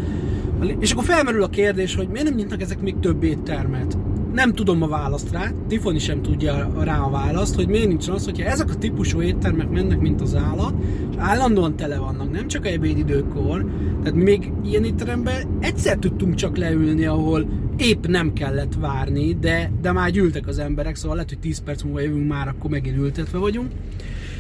és 0.80 0.92
akkor 0.92 1.04
felmerül 1.04 1.44
a 1.44 1.50
kérdés, 1.50 1.96
hogy 1.96 2.08
miért 2.08 2.28
nem 2.28 2.36
nyitnak 2.36 2.62
ezek 2.62 2.82
még 2.82 3.00
több 3.00 3.24
éttermet? 3.24 3.98
nem 4.34 4.54
tudom 4.54 4.82
a 4.82 4.88
választ 4.88 5.32
rá, 5.32 5.52
Tifoni 5.68 6.00
sem 6.00 6.22
tudja 6.22 6.72
rá 6.80 7.00
a 7.00 7.10
választ, 7.10 7.56
hogy 7.56 7.68
miért 7.68 7.88
nincs 7.88 8.08
az, 8.08 8.26
hogyha 8.26 8.50
ezek 8.50 8.70
a 8.70 8.78
típusú 8.78 9.22
éttermek 9.22 9.70
mennek, 9.70 10.00
mint 10.00 10.22
az 10.22 10.36
állat, 10.36 10.74
és 11.12 11.16
állandóan 11.18 11.76
tele 11.76 11.98
vannak, 11.98 12.32
nem 12.32 12.48
csak 12.48 12.68
ebédidőkor, 12.68 13.66
tehát 14.04 14.24
még 14.24 14.52
ilyen 14.64 14.84
étteremben 14.84 15.58
egyszer 15.60 15.98
tudtunk 15.98 16.36
csak 16.36 16.58
leülni, 16.58 17.06
ahol 17.06 17.50
épp 17.78 18.06
nem 18.06 18.34
kellett 18.34 18.74
várni, 18.80 19.34
de, 19.34 19.72
de 19.82 19.92
már 19.92 20.12
gyűltek 20.12 20.48
az 20.48 20.60
emberek, 20.60 20.96
szóval 20.96 21.16
lehet, 21.16 21.30
hogy 21.30 21.40
10 21.40 21.64
perc 21.64 21.84
múlva 21.84 22.00
jövünk 22.00 22.28
már, 22.28 22.48
akkor 22.48 22.70
megint 22.70 22.98
ültetve 22.98 23.38
vagyunk. 23.38 23.72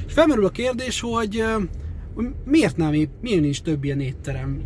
És 0.07 0.13
felmerül 0.13 0.45
a 0.45 0.49
kérdés, 0.49 1.01
hogy 1.01 1.43
miért 2.45 2.77
nem, 2.77 2.89
miért 3.21 3.41
nincs 3.41 3.61
több 3.61 3.83
ilyen 3.83 3.99
étterem? 3.99 4.61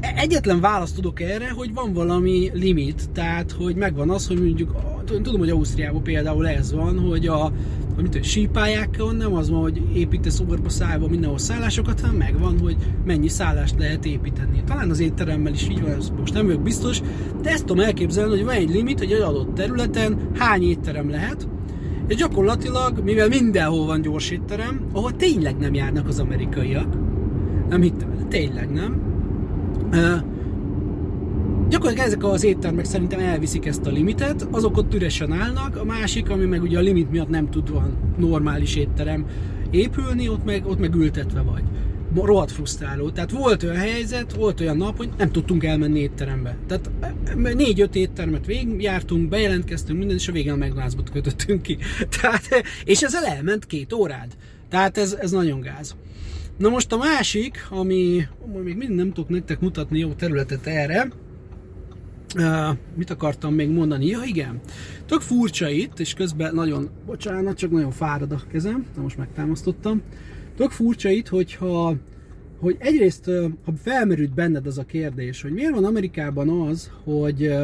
Egyetlen 0.00 0.60
választ 0.60 0.94
tudok 0.94 1.20
erre, 1.20 1.50
hogy 1.50 1.74
van 1.74 1.92
valami 1.92 2.50
limit, 2.52 3.10
tehát 3.10 3.52
hogy 3.52 3.76
megvan 3.76 4.10
az, 4.10 4.26
hogy 4.26 4.42
mondjuk, 4.42 4.74
tudom, 5.04 5.38
hogy 5.38 5.50
Ausztriában 5.50 6.02
például 6.02 6.48
ez 6.48 6.72
van, 6.72 6.98
hogy 6.98 7.26
a 7.26 7.52
hogy 7.96 8.04
mit, 8.12 8.24
sípályákon 8.24 9.16
nem 9.16 9.34
az 9.34 9.50
van, 9.50 9.60
hogy 9.60 9.82
építesz 9.94 10.34
szoborba 10.34 10.68
szállva 10.68 11.08
mindenhol 11.08 11.38
szállásokat, 11.38 12.00
hanem 12.00 12.16
megvan, 12.16 12.58
hogy 12.58 12.76
mennyi 13.04 13.28
szállást 13.28 13.78
lehet 13.78 14.04
építeni. 14.04 14.62
Talán 14.66 14.90
az 14.90 15.00
étteremmel 15.00 15.52
is 15.52 15.68
így 15.68 15.80
van, 15.80 15.90
ez 15.90 16.12
most 16.18 16.34
nem 16.34 16.46
vagyok 16.46 16.62
biztos, 16.62 17.00
de 17.42 17.50
ezt 17.50 17.64
tudom 17.64 17.84
elképzelni, 17.84 18.30
hogy 18.30 18.44
van 18.44 18.54
egy 18.54 18.70
limit, 18.70 18.98
hogy 18.98 19.12
egy 19.12 19.20
adott 19.20 19.54
területen 19.54 20.30
hány 20.34 20.62
étterem 20.62 21.10
lehet, 21.10 21.48
és 22.08 22.16
gyakorlatilag, 22.16 23.00
mivel 23.04 23.28
mindenhol 23.28 23.86
van 23.86 24.00
gyors 24.00 24.30
étterem, 24.30 24.80
ahol 24.92 25.16
tényleg 25.16 25.56
nem 25.56 25.74
járnak 25.74 26.08
az 26.08 26.18
amerikaiak, 26.18 26.94
nem 27.68 27.80
hittem, 27.80 28.14
de 28.16 28.24
tényleg 28.28 28.70
nem, 28.70 29.15
Gyakorlatilag 31.68 32.06
ezek 32.06 32.24
az 32.24 32.44
éttermek 32.44 32.84
szerintem 32.84 33.20
elviszik 33.20 33.66
ezt 33.66 33.86
a 33.86 33.90
limitet, 33.90 34.46
azok 34.50 34.76
ott 34.76 34.94
üresen 34.94 35.32
állnak, 35.32 35.76
a 35.76 35.84
másik, 35.84 36.30
ami 36.30 36.44
meg 36.44 36.62
ugye 36.62 36.78
a 36.78 36.80
limit 36.80 37.10
miatt 37.10 37.28
nem 37.28 37.50
tud 37.50 37.70
van 37.70 38.14
normális 38.18 38.76
étterem 38.76 39.26
épülni, 39.70 40.28
ott 40.28 40.44
meg, 40.44 40.66
ott 40.66 40.78
meg 40.78 40.94
ültetve 40.94 41.40
vagy. 41.40 41.62
Rohadt 42.14 42.50
frusztráló. 42.50 43.10
Tehát 43.10 43.30
volt 43.30 43.62
olyan 43.62 43.76
helyzet, 43.76 44.32
volt 44.32 44.60
olyan 44.60 44.76
nap, 44.76 44.96
hogy 44.96 45.08
nem 45.18 45.30
tudtunk 45.30 45.64
elmenni 45.64 45.98
étterembe. 45.98 46.56
Tehát 46.66 46.90
négy-öt 47.54 47.94
éttermet 47.94 48.46
végigjártunk, 48.46 49.28
bejelentkeztünk 49.28 49.98
minden, 49.98 50.16
és 50.16 50.28
a 50.28 50.32
végén 50.32 50.54
McDonald'sba 50.54 51.02
kötöttünk 51.12 51.62
ki. 51.62 51.78
Tehát, 52.20 52.48
és 52.84 53.02
ezzel 53.02 53.24
elment 53.24 53.66
két 53.66 53.92
órád. 53.92 54.32
Tehát 54.68 54.98
ez, 54.98 55.16
ez 55.20 55.30
nagyon 55.30 55.60
gáz. 55.60 55.94
Na 56.58 56.68
most 56.68 56.92
a 56.92 56.96
másik, 56.96 57.66
ami 57.70 58.26
még 58.64 58.76
mindig 58.76 58.96
nem 58.96 59.12
tudok 59.12 59.28
nektek 59.28 59.60
mutatni 59.60 59.98
jó 59.98 60.12
területet 60.12 60.66
erre, 60.66 61.08
Uh, 62.38 62.76
mit 62.96 63.10
akartam 63.10 63.54
még 63.54 63.70
mondani? 63.70 64.06
Ja, 64.06 64.18
igen. 64.24 64.60
Tök 65.06 65.20
furcsa 65.20 65.68
itt, 65.68 66.00
és 66.00 66.14
közben 66.14 66.54
nagyon, 66.54 66.90
bocsánat, 67.06 67.56
csak 67.56 67.70
nagyon 67.70 67.90
fárad 67.90 68.32
a 68.32 68.40
kezem, 68.50 68.86
de 68.94 69.00
most 69.00 69.16
megtámasztottam. 69.16 70.02
Tök 70.56 70.70
furcsa 70.70 71.08
itt, 71.08 71.28
hogyha 71.28 71.96
hogy 72.60 72.76
egyrészt, 72.78 73.30
ha 73.64 73.72
felmerült 73.82 74.34
benned 74.34 74.66
az 74.66 74.78
a 74.78 74.84
kérdés, 74.84 75.42
hogy 75.42 75.52
miért 75.52 75.74
van 75.74 75.84
Amerikában 75.84 76.48
az, 76.48 76.90
hogy, 77.04 77.54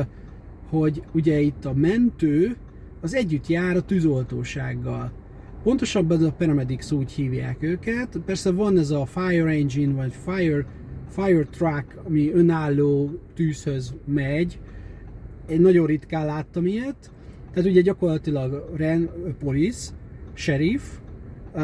hogy 0.69 1.03
ugye 1.13 1.41
itt 1.41 1.65
a 1.65 1.73
mentő 1.75 2.57
az 3.01 3.15
együtt 3.15 3.47
jár 3.47 3.77
a 3.77 3.83
tűzoltósággal. 3.83 5.13
Pontosabban 5.62 6.25
a 6.25 6.31
paramedics 6.31 6.90
úgy 6.90 7.12
hívják 7.12 7.62
őket. 7.62 8.21
Persze 8.26 8.52
van 8.52 8.78
ez 8.78 8.90
a 8.90 9.07
fire 9.07 9.50
engine, 9.50 9.92
vagy 9.92 10.12
fire, 10.25 10.66
fire 11.09 11.45
truck, 11.50 11.99
ami 12.07 12.33
önálló 12.33 13.11
tűzhöz 13.35 13.95
megy. 14.04 14.59
Én 15.49 15.61
nagyon 15.61 15.87
ritkán 15.87 16.26
láttam 16.26 16.66
ilyet. 16.66 17.11
Tehát 17.52 17.71
ugye 17.71 17.81
gyakorlatilag 17.81 18.71
ren, 18.76 19.11
police, 19.38 19.90
sheriff, 20.33 20.83
uh, 21.54 21.62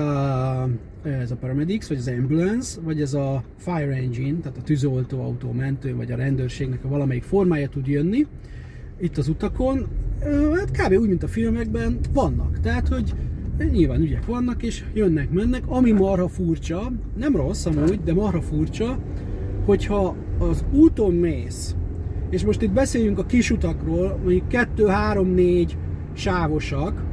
ez 1.02 1.30
a 1.30 1.36
paramedics, 1.40 1.86
vagy 1.86 1.96
az 1.96 2.08
ambulance, 2.08 2.80
vagy 2.80 3.00
ez 3.00 3.14
a 3.14 3.42
fire 3.56 3.94
engine, 3.94 4.38
tehát 4.38 4.58
a 4.58 4.62
tűzoltó 4.62 5.20
autó, 5.20 5.52
mentő, 5.52 5.96
vagy 5.96 6.12
a 6.12 6.16
rendőrségnek 6.16 6.84
a 6.84 6.88
valamelyik 6.88 7.22
formája 7.22 7.68
tud 7.68 7.86
jönni 7.86 8.26
itt 9.00 9.18
az 9.18 9.28
utakon. 9.28 9.86
Hát 10.54 10.70
kb. 10.70 10.92
úgy, 10.92 11.08
mint 11.08 11.22
a 11.22 11.28
filmekben 11.28 11.98
vannak. 12.12 12.60
Tehát, 12.60 12.88
hogy 12.88 13.12
nyilván 13.64 14.00
ügyek 14.00 14.26
vannak, 14.26 14.62
és 14.62 14.84
jönnek, 14.94 15.30
mennek, 15.30 15.62
ami 15.66 15.92
marha 15.92 16.28
furcsa, 16.28 16.92
nem 17.16 17.36
rossz 17.36 17.66
amúgy, 17.66 18.00
de 18.04 18.14
marha 18.14 18.40
furcsa, 18.40 18.98
hogyha 19.64 20.16
az 20.38 20.64
úton 20.72 21.14
mész, 21.14 21.76
és 22.30 22.44
most 22.44 22.62
itt 22.62 22.70
beszéljünk 22.70 23.18
a 23.18 23.26
kis 23.26 23.50
utakról, 23.50 24.18
mondjuk 24.22 24.48
2, 24.48 24.86
3, 24.86 25.28
4 25.28 25.76
sávosak, 26.12 27.04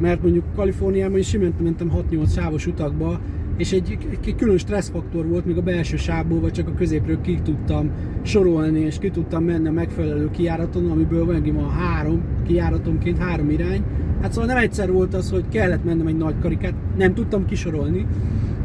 mert 0.00 0.22
mondjuk 0.22 0.44
Kaliforniában 0.54 1.18
is 1.18 1.28
simán 1.28 1.54
mentem 1.62 1.92
6-8 2.10 2.32
sávos 2.32 2.66
utakba, 2.66 3.20
és 3.58 3.72
egy, 3.72 3.98
egy 4.24 4.34
külön 4.34 4.58
stresszfaktor 4.58 5.26
volt, 5.26 5.46
még 5.46 5.56
a 5.56 5.62
belső 5.62 5.96
sávból, 5.96 6.40
vagy 6.40 6.52
csak 6.52 6.68
a 6.68 6.74
középről 6.74 7.20
ki 7.20 7.40
tudtam 7.44 7.90
sorolni, 8.22 8.80
és 8.80 8.98
ki 8.98 9.10
tudtam 9.10 9.44
menni 9.44 9.68
a 9.68 9.72
megfelelő 9.72 10.30
kiáraton, 10.30 10.90
amiből 10.90 11.24
van 11.24 11.70
három 11.70 12.22
kiáratonként 12.46 13.18
három 13.18 13.50
irány, 13.50 13.84
Hát 14.22 14.32
szóval 14.32 14.48
nem 14.48 14.56
egyszer 14.56 14.92
volt 14.92 15.14
az, 15.14 15.30
hogy 15.30 15.44
kellett 15.48 15.84
mennem 15.84 16.06
egy 16.06 16.16
nagy 16.16 16.34
karikát, 16.40 16.74
nem 16.96 17.14
tudtam 17.14 17.44
kisorolni. 17.44 18.06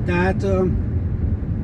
Tehát, 0.06 0.48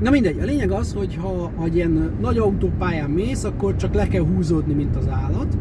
na 0.01 0.09
mindegy, 0.09 0.39
a 0.39 0.43
lényeg 0.43 0.71
az, 0.71 0.93
hogy 0.93 1.17
ha, 1.21 1.51
ha 1.55 1.63
egy 1.65 1.75
ilyen 1.75 2.11
nagy 2.21 2.37
autópályán 2.37 3.09
mész, 3.09 3.43
akkor 3.43 3.75
csak 3.75 3.93
le 3.93 4.07
kell 4.07 4.25
húzódni, 4.25 4.73
mint 4.73 4.95
az 4.95 5.07
állat. 5.07 5.57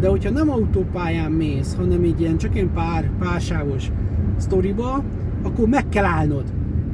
De 0.00 0.08
hogyha 0.08 0.30
nem 0.30 0.50
autópályán 0.50 1.32
mész, 1.32 1.74
hanem 1.74 2.04
így 2.04 2.20
ilyen 2.20 2.36
csak 2.36 2.54
ilyen 2.54 2.72
pár, 2.74 3.10
pársávos 3.18 3.90
sztoriba, 4.36 5.02
akkor 5.42 5.68
meg 5.68 5.88
kell 5.88 6.04
állnod. 6.04 6.44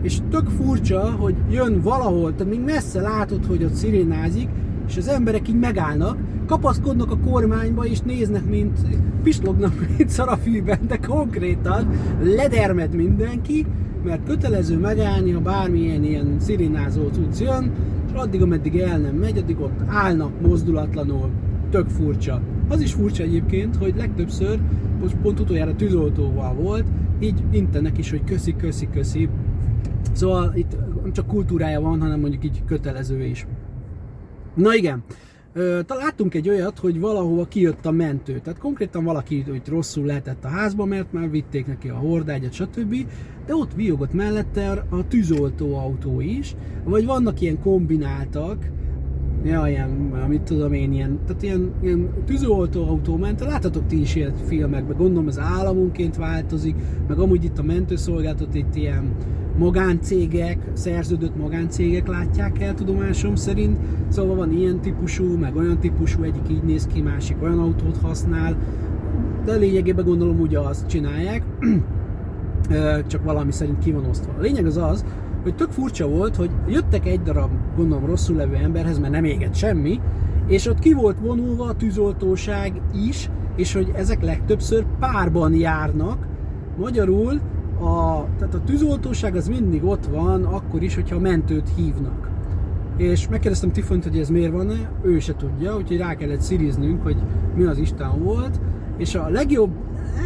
És 0.03 0.19
tök 0.31 0.49
furcsa, 0.49 1.11
hogy 1.19 1.35
jön 1.51 1.81
valahol, 1.83 2.35
tehát 2.35 2.53
még 2.53 2.65
messze 2.65 3.01
látod, 3.01 3.47
hogy 3.47 3.65
ott 3.65 3.75
szirénázik, 3.75 4.49
és 4.89 4.97
az 4.97 5.09
emberek 5.09 5.49
így 5.49 5.59
megállnak, 5.59 6.17
kapaszkodnak 6.47 7.11
a 7.11 7.19
kormányba, 7.31 7.87
és 7.87 8.01
néznek, 8.01 8.45
mint 8.45 8.79
pislognak, 9.23 9.73
mint 9.97 10.09
szarafűben, 10.09 10.79
de 10.87 10.97
konkrétan 10.97 11.91
ledermed 12.23 12.95
mindenki, 12.95 13.67
mert 14.05 14.27
kötelező 14.27 14.79
megállni, 14.79 15.31
ha 15.31 15.41
bármilyen 15.41 16.05
ilyen 16.05 16.37
szirénázó 16.39 17.09
cucc 17.09 17.41
jön, 17.41 17.71
és 18.07 18.13
addig, 18.15 18.43
ameddig 18.43 18.79
el 18.79 18.99
nem 18.99 19.15
megy, 19.15 19.39
addig 19.39 19.61
ott 19.61 19.81
állnak 19.87 20.41
mozdulatlanul, 20.41 21.31
tök 21.71 21.89
furcsa. 21.89 22.41
Az 22.69 22.81
is 22.81 22.93
furcsa 22.93 23.23
egyébként, 23.23 23.77
hogy 23.77 23.95
legtöbbször, 23.97 24.59
most 25.01 25.17
pont 25.23 25.41
utoljára 25.41 25.75
tűzoltóval 25.75 26.55
volt, 26.55 26.85
így 27.19 27.43
intenek 27.51 27.99
is, 27.99 28.11
hogy 28.11 28.25
köszi, 28.25 28.57
köszi, 28.57 28.89
köszi. 28.93 29.29
Szóval 30.21 30.53
itt 30.55 30.77
nem 31.03 31.13
csak 31.13 31.27
kultúrája 31.27 31.81
van, 31.81 32.01
hanem 32.01 32.21
mondjuk 32.21 32.45
így 32.45 32.65
kötelező 32.65 33.25
is. 33.25 33.47
Na 34.55 34.75
igen, 34.75 35.03
láttunk 35.87 36.35
egy 36.35 36.49
olyat, 36.49 36.79
hogy 36.79 37.01
valahova 37.01 37.45
kijött 37.45 37.87
a 37.87 37.91
mentő. 37.91 38.39
Tehát 38.39 38.59
konkrétan 38.59 39.05
valaki 39.05 39.45
hogy 39.49 39.63
rosszul 39.69 40.07
lehetett 40.07 40.45
a 40.45 40.49
házba, 40.49 40.85
mert 40.85 41.13
már 41.13 41.31
vitték 41.31 41.67
neki 41.67 41.89
a 41.89 41.95
hordágyat, 41.95 42.53
stb. 42.53 42.97
De 43.47 43.55
ott 43.55 43.75
viogott 43.75 44.13
mellette 44.13 44.85
a 44.91 45.09
tűzoltó 45.09 45.77
autó 45.77 46.21
is. 46.21 46.57
Vagy 46.85 47.07
vannak 47.07 47.41
ilyen 47.41 47.61
kombináltak, 47.61 48.71
ja, 49.45 49.69
ilyen, 49.69 49.91
mit 50.29 50.43
tudom 50.43 50.73
én, 50.73 50.93
ilyen, 50.93 51.19
tehát 51.27 51.43
ilyen, 51.43 51.73
ilyen 51.83 52.25
tűzoltó 52.27 52.89
autó 52.89 53.17
ment, 53.17 53.41
láthatok 53.41 53.87
ti 53.87 54.01
is 54.01 54.15
ilyen 54.15 54.35
filmekben, 54.47 54.97
gondolom 54.97 55.29
ez 55.29 55.39
államunként 55.39 56.17
változik, 56.17 56.75
meg 57.09 57.19
amúgy 57.19 57.45
itt 57.45 57.59
a 57.59 57.63
mentőszolgáltat 57.63 58.55
itt 58.55 58.75
ilyen 58.75 59.15
magáncégek, 59.61 60.59
szerződött 60.73 61.37
magáncégek 61.37 62.09
látják 62.09 62.61
el 62.61 62.75
tudomásom 62.75 63.35
szerint, 63.35 63.79
szóval 64.09 64.37
van 64.37 64.53
ilyen 64.53 64.81
típusú, 64.81 65.37
meg 65.37 65.57
olyan 65.57 65.79
típusú, 65.79 66.23
egyik 66.23 66.51
így 66.51 66.63
néz 66.63 66.87
ki, 66.87 67.01
másik 67.01 67.43
olyan 67.43 67.59
autót 67.59 67.97
használ, 68.03 68.57
de 69.45 69.55
lényegében 69.55 70.05
gondolom 70.05 70.41
ugye 70.41 70.59
azt 70.59 70.87
csinálják, 70.87 71.43
csak 73.11 73.25
valami 73.25 73.53
szerint 73.53 73.79
ki 73.79 73.93
van 73.93 74.05
osztva. 74.05 74.33
A 74.39 74.41
lényeg 74.41 74.67
az 74.67 74.77
az, 74.77 75.05
hogy 75.43 75.55
tök 75.55 75.71
furcsa 75.71 76.09
volt, 76.09 76.37
hogy 76.37 76.51
jöttek 76.69 77.07
egy 77.07 77.23
darab, 77.23 77.51
gondolom 77.77 78.07
rosszul 78.07 78.37
levő 78.37 78.55
emberhez, 78.55 78.99
mert 78.99 79.13
nem 79.13 79.25
égett 79.25 79.55
semmi, 79.55 80.01
és 80.47 80.67
ott 80.67 80.79
ki 80.79 80.93
volt 80.93 81.19
vonulva 81.21 81.65
a 81.65 81.77
tűzoltóság 81.77 82.81
is, 83.09 83.31
és 83.57 83.73
hogy 83.73 83.93
ezek 83.95 84.23
legtöbbször 84.23 84.85
párban 84.99 85.55
járnak, 85.55 86.27
magyarul 86.79 87.41
a, 87.81 88.27
tehát 88.39 88.55
a 88.55 88.61
tűzoltóság 88.65 89.37
az 89.37 89.49
mindig 89.49 89.85
ott 89.85 90.07
van, 90.07 90.45
akkor 90.45 90.83
is, 90.83 90.95
hogyha 90.95 91.17
a 91.17 91.21
mentőt 91.21 91.69
hívnak. 91.77 92.29
És 92.97 93.29
megkérdeztem 93.29 93.73
Tifont, 93.73 94.05
hogy 94.05 94.19
ez 94.19 94.29
miért 94.29 94.53
van 94.53 94.89
ő 95.03 95.19
se 95.19 95.37
tudja, 95.37 95.77
úgyhogy 95.77 95.97
rá 95.97 96.15
kellett 96.15 96.41
sziriznünk, 96.41 97.03
hogy 97.03 97.17
mi 97.57 97.65
az 97.65 97.79
Isten 97.79 98.23
volt, 98.23 98.61
és 98.97 99.15
a 99.15 99.29
legjobb, 99.29 99.71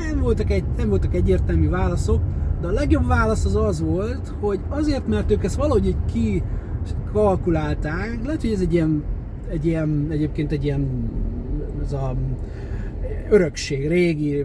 nem 0.08 0.20
voltak, 0.20 0.50
egy, 0.50 0.64
nem 0.76 0.88
voltak 0.88 1.14
egyértelmű 1.14 1.68
válaszok, 1.68 2.20
de 2.60 2.66
a 2.66 2.72
legjobb 2.72 3.06
válasz 3.06 3.44
az 3.44 3.56
az 3.56 3.80
volt, 3.80 4.34
hogy 4.40 4.60
azért, 4.68 5.06
mert 5.06 5.30
ők 5.30 5.44
ezt 5.44 5.56
valahogy 5.56 5.86
így 5.86 6.04
ki 6.12 6.42
kalkulálták, 7.12 8.18
lehet, 8.24 8.40
hogy 8.40 8.52
ez 8.52 8.60
egy 8.60 8.72
ilyen, 8.72 9.02
egy 9.48 9.66
ilyen 9.66 10.06
egyébként 10.10 10.52
egy 10.52 10.64
ilyen, 10.64 11.10
ez 11.84 11.92
a 11.92 12.14
örökség, 13.30 13.88
régi 13.88 14.44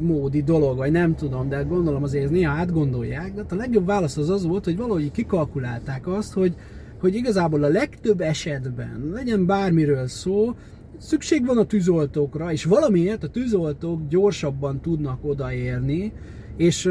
módi 0.00 0.42
dolog, 0.42 0.76
vagy 0.76 0.92
nem 0.92 1.14
tudom, 1.14 1.48
de 1.48 1.62
gondolom 1.62 2.02
azért 2.02 2.24
ezt 2.24 2.32
néha 2.32 2.52
átgondolják. 2.52 3.34
De 3.34 3.44
a 3.48 3.54
legjobb 3.54 3.86
válasz 3.86 4.16
az 4.16 4.30
az 4.30 4.46
volt, 4.46 4.64
hogy 4.64 4.76
valahogy 4.76 5.10
kikalkulálták 5.10 6.06
azt, 6.06 6.32
hogy, 6.32 6.54
hogy 7.00 7.14
igazából 7.14 7.64
a 7.64 7.68
legtöbb 7.68 8.20
esetben, 8.20 9.10
legyen 9.14 9.46
bármiről 9.46 10.06
szó, 10.06 10.54
szükség 10.98 11.46
van 11.46 11.58
a 11.58 11.64
tűzoltókra, 11.64 12.52
és 12.52 12.64
valamiért 12.64 13.22
a 13.22 13.28
tűzoltók 13.28 14.08
gyorsabban 14.08 14.80
tudnak 14.80 15.18
odaérni, 15.24 16.12
és 16.56 16.90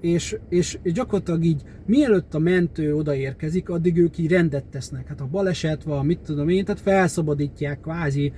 és, 0.00 0.36
és, 0.48 0.78
gyakorlatilag 0.82 1.44
így 1.44 1.62
mielőtt 1.86 2.34
a 2.34 2.38
mentő 2.38 2.94
odaérkezik, 2.94 3.68
addig 3.68 3.96
ők 3.96 4.18
így 4.18 4.30
rendet 4.30 4.64
tesznek. 4.64 5.08
Hát 5.08 5.20
a 5.20 5.28
baleset 5.30 5.82
van, 5.82 6.06
mit 6.06 6.18
tudom 6.18 6.48
én, 6.48 6.64
tehát 6.64 6.80
felszabadítják 6.80 7.80
kvázi 7.80 8.32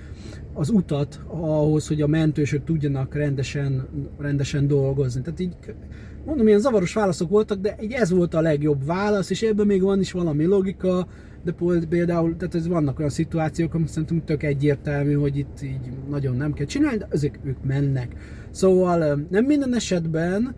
az 0.55 0.71
utat 0.71 1.21
ahhoz, 1.27 1.88
hogy 1.88 2.03
a 2.03 2.07
mentősök 2.07 2.65
tudjanak 2.65 3.15
rendesen, 3.15 3.88
rendesen 4.19 4.67
dolgozni. 4.67 5.21
Tehát 5.21 5.41
így 5.41 5.57
mondom, 6.25 6.47
ilyen 6.47 6.61
zavaros 6.61 6.95
válaszok 6.95 7.31
voltak, 7.31 7.61
de 7.61 7.77
így 7.83 7.93
ez 7.93 8.11
volt 8.11 8.35
a 8.35 8.41
legjobb 8.41 8.87
válasz, 8.87 9.31
és 9.31 9.43
ebben 9.43 9.67
még 9.67 9.83
van 9.83 10.00
is 10.00 10.12
valami 10.12 10.45
logika, 10.45 11.07
de 11.45 11.55
például, 11.88 12.37
tehát 12.37 12.55
ez 12.55 12.67
vannak 12.67 12.99
olyan 12.99 13.11
szituációk, 13.11 13.75
amik 13.75 13.88
szerintem 13.88 14.25
tök 14.25 14.43
egyértelmű, 14.43 15.12
hogy 15.12 15.37
itt 15.37 15.62
így 15.62 15.93
nagyon 16.11 16.37
nem 16.37 16.53
kell 16.53 16.67
csinálni, 16.67 16.99
de 16.99 17.07
ezek 17.11 17.38
ők 17.45 17.65
mennek. 17.65 18.17
Szóval 18.50 19.27
nem 19.31 19.45
minden 19.45 19.75
esetben 19.75 20.55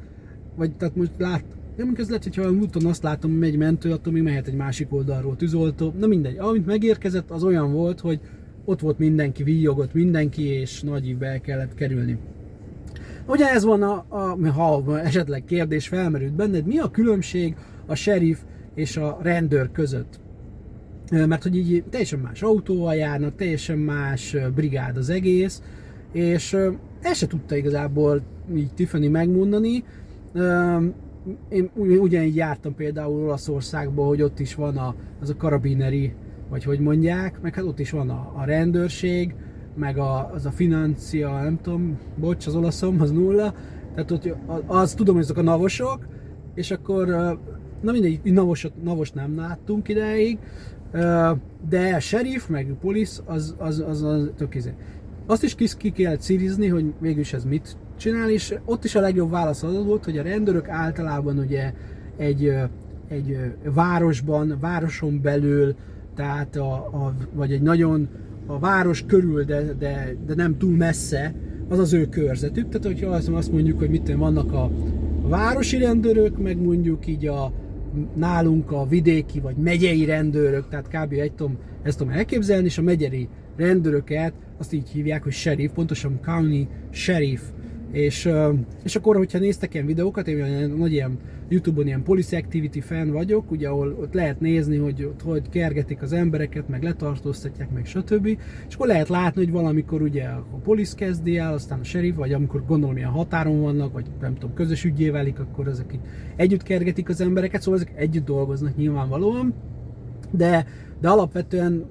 vagy 0.56 0.72
tehát 0.76 0.96
most 0.96 1.10
lát, 1.18 1.44
nem 1.76 1.94
lehet, 2.08 2.22
hogyha 2.22 2.50
úton 2.50 2.86
azt 2.86 3.02
látom, 3.02 3.30
hogy 3.30 3.40
megy 3.40 3.56
mentő, 3.56 3.92
attól 3.92 4.12
még 4.12 4.22
mehet 4.22 4.46
egy 4.46 4.54
másik 4.54 4.92
oldalról 4.92 5.36
tűzoltó. 5.36 5.94
Na 5.98 6.06
mindegy, 6.06 6.38
amint 6.38 6.66
megérkezett, 6.66 7.30
az 7.30 7.44
olyan 7.44 7.72
volt, 7.72 8.00
hogy 8.00 8.20
ott 8.64 8.80
volt 8.80 8.98
mindenki, 8.98 9.42
víjogott 9.42 9.94
mindenki, 9.94 10.42
és 10.42 10.82
nagy 10.82 11.16
be 11.16 11.40
kellett 11.40 11.74
kerülni. 11.74 12.18
Ugye 13.26 13.50
ez 13.50 13.64
van, 13.64 13.82
a, 13.82 14.04
a, 14.08 14.50
ha 14.52 15.00
esetleg 15.00 15.44
kérdés 15.44 15.88
felmerült 15.88 16.32
benned, 16.32 16.66
mi 16.66 16.78
a 16.78 16.90
különbség 16.90 17.56
a 17.86 17.94
sheriff 17.94 18.38
és 18.74 18.96
a 18.96 19.18
rendőr 19.22 19.70
között? 19.72 20.20
Mert 21.10 21.42
hogy 21.42 21.56
így 21.56 21.84
teljesen 21.90 22.18
más 22.18 22.42
autóval 22.42 22.94
járnak, 22.94 23.36
teljesen 23.36 23.78
más 23.78 24.36
brigád 24.54 24.96
az 24.96 25.10
egész, 25.10 25.62
és 26.12 26.56
ezt 27.00 27.18
se 27.18 27.26
tudta 27.26 27.56
igazából 27.56 28.22
így 28.54 28.74
Tiffany 28.74 29.10
megmondani, 29.10 29.84
én 31.48 31.70
ugyanígy 31.74 32.36
jártam 32.36 32.74
például 32.74 33.22
Olaszországban, 33.22 34.06
hogy 34.06 34.22
ott 34.22 34.38
is 34.38 34.54
van 34.54 34.76
a, 34.76 34.94
az 35.20 35.30
a 35.30 35.36
karabineri, 35.36 36.14
vagy 36.48 36.64
hogy 36.64 36.80
mondják, 36.80 37.40
meg 37.40 37.54
hát 37.54 37.64
ott 37.64 37.78
is 37.78 37.90
van 37.90 38.10
a, 38.10 38.32
a 38.36 38.44
rendőrség, 38.44 39.34
meg 39.74 39.98
a, 39.98 40.30
az 40.32 40.46
a 40.46 40.50
financia, 40.50 41.42
nem 41.42 41.58
tudom, 41.62 41.98
bocs, 42.16 42.46
az 42.46 42.54
olaszom, 42.54 43.00
az 43.00 43.10
nulla, 43.10 43.54
tehát 43.94 44.10
ott 44.10 44.34
az 44.66 44.94
tudom, 44.94 45.14
hogy 45.14 45.24
azok 45.24 45.36
a 45.36 45.42
navosok, 45.42 46.06
és 46.54 46.70
akkor, 46.70 47.06
na 47.80 47.92
mindegy, 47.92 48.20
navosot, 48.24 48.82
navost 48.82 49.14
nem 49.14 49.36
láttunk 49.36 49.88
ideig, 49.88 50.38
de 51.68 51.94
a 51.94 52.00
sheriff, 52.00 52.46
meg 52.48 52.70
a 52.70 52.74
polisz, 52.80 53.22
az, 53.26 53.54
az, 53.58 53.84
az, 53.88 54.02
az 54.02 54.30
tök 54.36 54.54
izé. 54.54 54.74
Azt 55.26 55.42
is 55.42 55.54
ki, 55.54 55.66
ki 55.76 55.90
kellett 55.90 56.20
szírizni, 56.20 56.68
hogy 56.68 56.92
végülis 57.00 57.32
ez 57.32 57.44
mit 57.44 57.76
csinál, 58.00 58.30
és 58.30 58.54
ott 58.64 58.84
is 58.84 58.94
a 58.94 59.00
legjobb 59.00 59.30
válasz 59.30 59.62
az 59.62 59.84
volt, 59.84 60.04
hogy 60.04 60.18
a 60.18 60.22
rendőrök 60.22 60.68
általában 60.68 61.38
ugye 61.38 61.72
egy, 62.16 62.54
egy 63.08 63.38
városban, 63.74 64.56
városon 64.60 65.20
belül, 65.22 65.74
tehát 66.14 66.56
a, 66.56 66.72
a, 66.74 67.14
vagy 67.32 67.52
egy 67.52 67.62
nagyon 67.62 68.08
a 68.46 68.58
város 68.58 69.04
körül, 69.06 69.44
de, 69.44 69.62
de, 69.78 70.16
de 70.26 70.34
nem 70.34 70.58
túl 70.58 70.76
messze, 70.76 71.34
az 71.68 71.78
az 71.78 71.92
ő 71.92 72.08
körzetük. 72.08 72.68
Tehát, 72.68 72.86
hogyha 72.86 73.36
azt 73.36 73.52
mondjuk, 73.52 73.78
hogy 73.78 73.90
mit 73.90 74.14
vannak 74.14 74.52
a 74.52 74.70
városi 75.22 75.78
rendőrök, 75.78 76.38
meg 76.38 76.62
mondjuk 76.62 77.06
így 77.06 77.26
a, 77.26 77.52
nálunk 78.14 78.72
a 78.72 78.86
vidéki 78.86 79.40
vagy 79.40 79.56
megyei 79.56 80.04
rendőrök, 80.04 80.68
tehát 80.68 80.88
kb. 80.88 81.12
egy 81.12 81.32
tudom, 81.32 81.58
ezt 81.82 81.98
tudom 81.98 82.12
elképzelni, 82.12 82.64
és 82.64 82.78
a 82.78 82.82
megyeri 82.82 83.28
rendőröket 83.56 84.32
azt 84.58 84.72
így 84.72 84.88
hívják, 84.88 85.22
hogy 85.22 85.32
sheriff, 85.32 85.70
pontosan 85.72 86.20
county 86.24 86.68
sheriff 86.90 87.40
és, 87.92 88.28
és 88.84 88.96
akkor, 88.96 89.16
hogyha 89.16 89.38
néztek 89.38 89.74
ilyen 89.74 89.86
videókat, 89.86 90.28
én 90.28 90.42
olyan 90.42 90.70
nagy 90.70 90.92
ilyen 90.92 91.18
Youtube-on 91.48 91.86
ilyen 91.86 92.02
police 92.02 92.36
activity 92.36 92.80
fan 92.80 93.10
vagyok, 93.10 93.50
ugye 93.50 93.68
ahol 93.68 93.96
ott 94.00 94.14
lehet 94.14 94.40
nézni, 94.40 94.76
hogy 94.76 95.04
ott 95.04 95.22
hogy 95.22 95.48
kergetik 95.48 96.02
az 96.02 96.12
embereket, 96.12 96.68
meg 96.68 96.82
letartóztatják, 96.82 97.70
meg 97.70 97.86
stb. 97.86 98.26
És 98.68 98.74
akkor 98.74 98.86
lehet 98.86 99.08
látni, 99.08 99.44
hogy 99.44 99.52
valamikor 99.52 100.02
ugye 100.02 100.24
a 100.24 100.58
police 100.62 100.96
kezdi 100.96 101.38
el, 101.38 101.52
aztán 101.52 101.78
a 101.78 101.84
sheriff, 101.84 102.16
vagy 102.16 102.32
amikor 102.32 102.64
gondolom 102.66 102.96
ilyen 102.96 103.10
határon 103.10 103.60
vannak, 103.60 103.92
vagy 103.92 104.06
nem 104.20 104.34
tudom, 104.34 104.54
közös 104.54 104.84
ügyé 104.84 105.08
válik, 105.08 105.40
akkor 105.40 105.68
ezek 105.68 105.92
így 105.92 106.00
együtt 106.36 106.62
kergetik 106.62 107.08
az 107.08 107.20
embereket, 107.20 107.62
szóval 107.62 107.80
ezek 107.80 107.92
együtt 107.96 108.24
dolgoznak 108.24 108.76
nyilvánvalóan. 108.76 109.54
De, 110.30 110.66
de 111.00 111.08
alapvetően 111.08 111.84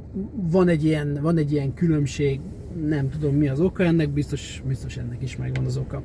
van 0.52 0.67
egy 0.67 0.86
ilyen, 0.86 1.19
van 1.21 1.38
egy 1.38 1.52
ilyen 1.52 1.73
különbség 1.73 2.39
nem 2.88 3.10
tudom 3.10 3.36
mi 3.36 3.47
az 3.47 3.60
oka 3.60 3.84
ennek, 3.84 4.10
biztos, 4.10 4.63
biztos 4.67 4.97
ennek 4.97 5.21
is 5.21 5.38
megvan 5.38 5.65
az 5.65 5.77
oka. 5.77 6.01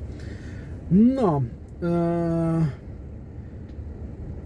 Na, 0.89 1.35
uh, 1.81 2.65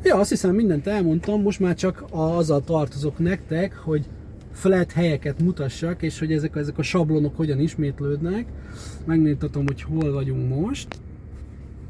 ja, 0.03 0.15
azt 0.15 0.29
hiszem 0.29 0.55
mindent 0.55 0.87
elmondtam, 0.87 1.41
most 1.41 1.59
már 1.59 1.75
csak 1.75 2.05
azzal 2.09 2.63
tartozok 2.63 3.19
nektek, 3.19 3.75
hogy 3.75 4.05
flat 4.51 4.91
helyeket 4.91 5.41
mutassak, 5.41 6.01
és 6.01 6.19
hogy 6.19 6.31
ezek, 6.31 6.55
ezek 6.55 6.77
a 6.77 6.83
sablonok 6.83 7.35
hogyan 7.35 7.59
ismétlődnek. 7.59 8.45
Megnéztatom, 9.05 9.65
hogy 9.65 9.81
hol 9.81 10.11
vagyunk 10.11 10.55
most. 10.55 10.99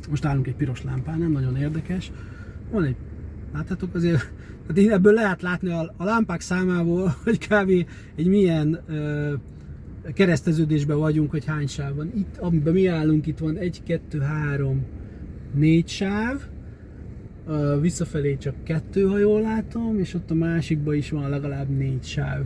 Most 0.09 0.25
állunk 0.25 0.47
egy 0.47 0.55
piros 0.55 0.83
lámpán, 0.83 1.17
nem 1.17 1.31
nagyon 1.31 1.57
érdekes. 1.57 2.11
Van 2.71 2.83
egy, 2.83 2.95
láthatok 3.53 3.95
azért, 3.95 4.31
tehát 4.73 4.91
ebből 4.91 5.13
lehet 5.13 5.41
látni 5.41 5.69
a, 5.69 5.93
a 5.97 6.03
lámpák 6.03 6.41
számából, 6.41 7.15
hogy 7.23 7.37
kb. 7.47 7.85
egy 8.15 8.27
milyen 8.27 8.79
uh, 8.89 9.33
kereszteződésben 10.13 10.97
vagyunk, 10.97 11.31
hogy 11.31 11.45
hány 11.45 11.67
sáv 11.67 11.95
van. 11.95 12.12
Itt, 12.15 12.38
amiben 12.38 12.73
mi 12.73 12.88
állunk, 12.88 13.27
itt 13.27 13.38
van 13.38 13.57
1, 13.57 13.83
2, 13.83 14.19
3, 14.19 14.85
4 15.53 15.88
sáv, 15.88 16.41
visszafelé 17.81 18.38
csak 18.38 18.63
kettő, 18.63 19.03
ha 19.03 19.17
jól 19.17 19.41
látom, 19.41 19.99
és 19.99 20.13
ott 20.13 20.31
a 20.31 20.33
másikban 20.33 20.95
is 20.95 21.09
van 21.09 21.29
legalább 21.29 21.69
négy 21.69 22.03
sáv. 22.03 22.45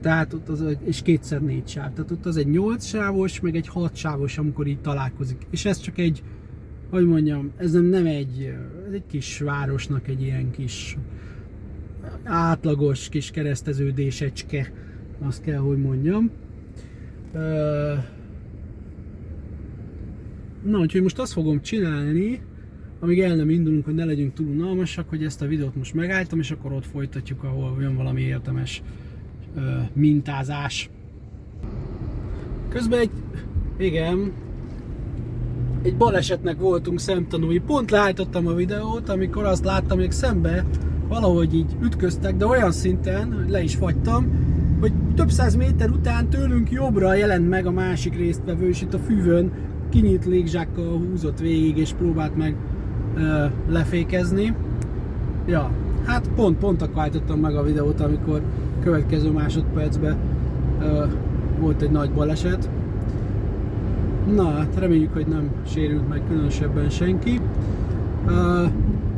Tehát 0.00 0.32
ott 0.32 0.48
az, 0.48 0.64
és 0.84 1.02
kétszer 1.02 1.42
négy 1.42 1.68
sáv. 1.68 1.92
Tehát 1.92 2.10
ott 2.10 2.26
az 2.26 2.36
egy 2.36 2.48
8 2.48 2.84
sávos, 2.84 3.40
meg 3.40 3.56
egy 3.56 3.68
6 3.68 3.96
sávos, 3.96 4.38
amikor 4.38 4.66
így 4.66 4.80
találkozik. 4.80 5.46
És 5.50 5.64
ez 5.64 5.78
csak 5.78 5.98
egy, 5.98 6.22
hogy 6.90 7.06
mondjam, 7.06 7.52
ez 7.56 7.72
nem, 7.72 7.84
nem 7.84 8.06
egy, 8.06 8.54
ez 8.86 8.92
egy 8.92 9.06
kis 9.06 9.38
városnak 9.38 10.08
egy 10.08 10.22
ilyen 10.22 10.50
kis 10.50 10.96
átlagos 12.24 13.08
kis 13.08 13.30
kereszteződésecske 13.30 14.72
azt 15.20 15.42
kell, 15.42 15.58
hogy 15.58 15.78
mondjam. 15.78 16.30
Na, 20.64 20.78
úgyhogy 20.78 21.02
most 21.02 21.18
azt 21.18 21.32
fogom 21.32 21.62
csinálni, 21.62 22.40
amíg 23.00 23.20
el 23.20 23.36
nem 23.36 23.50
indulunk, 23.50 23.84
hogy 23.84 23.94
ne 23.94 24.04
legyünk 24.04 24.34
túl 24.34 24.46
unalmasak, 24.46 25.08
hogy 25.08 25.24
ezt 25.24 25.42
a 25.42 25.46
videót 25.46 25.76
most 25.76 25.94
megálltam, 25.94 26.38
és 26.38 26.50
akkor 26.50 26.72
ott 26.72 26.86
folytatjuk, 26.86 27.44
ahol 27.44 27.76
jön 27.80 27.96
valami 27.96 28.20
értemes 28.20 28.82
mintázás. 29.92 30.90
Közben 32.68 32.98
egy, 32.98 33.10
igen, 33.78 34.32
egy 35.82 35.96
balesetnek 35.96 36.58
voltunk 36.58 37.00
szemtanúi. 37.00 37.58
Pont 37.58 37.90
leállítottam 37.90 38.46
a 38.46 38.54
videót, 38.54 39.08
amikor 39.08 39.44
azt 39.44 39.64
láttam, 39.64 39.98
hogy 39.98 40.12
szembe 40.12 40.64
valahogy 41.08 41.54
így 41.54 41.76
ütköztek, 41.82 42.36
de 42.36 42.46
olyan 42.46 42.72
szinten, 42.72 43.32
hogy 43.32 43.48
le 43.48 43.62
is 43.62 43.74
fagytam, 43.74 44.26
hogy 44.82 44.92
több 45.14 45.30
száz 45.30 45.54
méter 45.54 45.90
után 45.90 46.28
tőlünk 46.28 46.70
jobbra 46.70 47.14
jelent 47.14 47.48
meg 47.48 47.66
a 47.66 47.70
másik 47.70 48.16
résztvevő, 48.16 48.68
és 48.68 48.82
itt 48.82 48.94
a 48.94 48.98
füvön 48.98 49.50
kinyílt 49.88 50.24
légzsákkal 50.24 50.98
húzott 50.98 51.38
végig, 51.38 51.76
és 51.76 51.92
próbált 51.92 52.36
meg 52.36 52.56
ö, 53.16 53.44
lefékezni. 53.68 54.54
Ja, 55.46 55.70
hát 56.04 56.28
pont, 56.34 56.58
pont 56.58 56.82
akkor 56.82 57.02
állítottam 57.02 57.40
meg 57.40 57.56
a 57.56 57.62
videót, 57.62 58.00
amikor 58.00 58.42
következő 58.82 59.30
másodpercben 59.30 60.16
ö, 60.80 61.04
volt 61.58 61.82
egy 61.82 61.90
nagy 61.90 62.10
baleset. 62.10 62.70
Na, 64.34 64.50
hát 64.50 64.78
reméljük, 64.78 65.12
hogy 65.12 65.26
nem 65.26 65.50
sérült 65.66 66.08
meg 66.08 66.20
különösebben 66.28 66.90
senki. 66.90 67.40
Ö, 68.26 68.64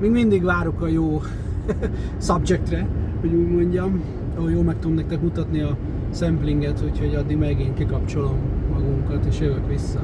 még 0.00 0.11
mindig 0.11 0.42
várok 0.42 0.83
a 0.83 0.87
jó 0.87 1.22
subjectre, 2.29 2.87
hogy 3.20 3.35
úgy 3.35 3.50
mondjam 3.50 4.00
ahol 4.36 4.50
jól 4.50 4.62
meg 4.62 4.78
tudom 4.78 4.96
nektek 4.96 5.20
mutatni 5.20 5.60
a 5.60 5.78
samplinget, 6.12 6.82
úgyhogy 6.84 7.14
addig 7.14 7.36
megint 7.36 7.74
kikapcsolom 7.74 8.38
magunkat 8.70 9.24
és 9.24 9.40
jövök 9.40 9.68
vissza. 9.68 10.02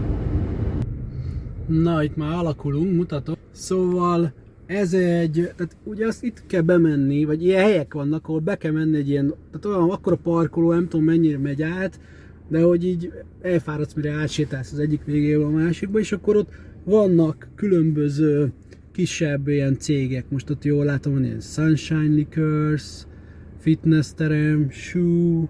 Na, 1.66 2.02
itt 2.02 2.16
már 2.16 2.32
alakulunk, 2.32 2.96
mutatok. 2.96 3.36
Szóval 3.50 4.32
ez 4.66 4.94
egy, 4.94 5.52
tehát 5.56 5.76
ugye 5.84 6.06
azt 6.06 6.22
itt 6.22 6.42
kell 6.46 6.60
bemenni, 6.60 7.24
vagy 7.24 7.44
ilyen 7.44 7.62
helyek 7.62 7.94
vannak, 7.94 8.28
ahol 8.28 8.40
be 8.40 8.56
kell 8.56 8.72
menni 8.72 8.96
egy 8.96 9.08
ilyen, 9.08 9.34
tehát 9.50 9.78
olyan 9.78 9.90
akkor 9.90 10.12
a 10.12 10.18
parkoló, 10.22 10.72
nem 10.72 10.88
tudom 10.88 11.04
mennyire 11.04 11.38
megy 11.38 11.62
át, 11.62 12.00
de 12.48 12.62
hogy 12.62 12.84
így 12.84 13.12
elfáradsz, 13.42 13.94
mire 13.94 14.12
átsétálsz 14.12 14.72
az 14.72 14.78
egyik 14.78 15.04
végéről 15.04 15.44
a 15.44 15.50
másikba, 15.50 15.98
és 15.98 16.12
akkor 16.12 16.36
ott 16.36 16.48
vannak 16.84 17.48
különböző 17.54 18.52
kisebb 18.92 19.48
ilyen 19.48 19.78
cégek, 19.78 20.30
most 20.30 20.50
ott 20.50 20.64
jól 20.64 20.84
látom, 20.84 21.12
van 21.12 21.24
ilyen 21.24 21.40
Sunshine 21.40 22.14
Liquors, 22.14 23.06
Fitness 23.60 24.14
terem, 24.14 24.70
Shoe, 24.70 25.48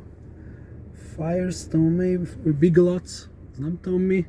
Firestone, 0.92 1.96
maybe, 1.96 2.28
Big 2.58 2.76
Lots, 2.76 3.28
nem 3.58 3.78
tudom 3.80 4.00
mi, 4.00 4.26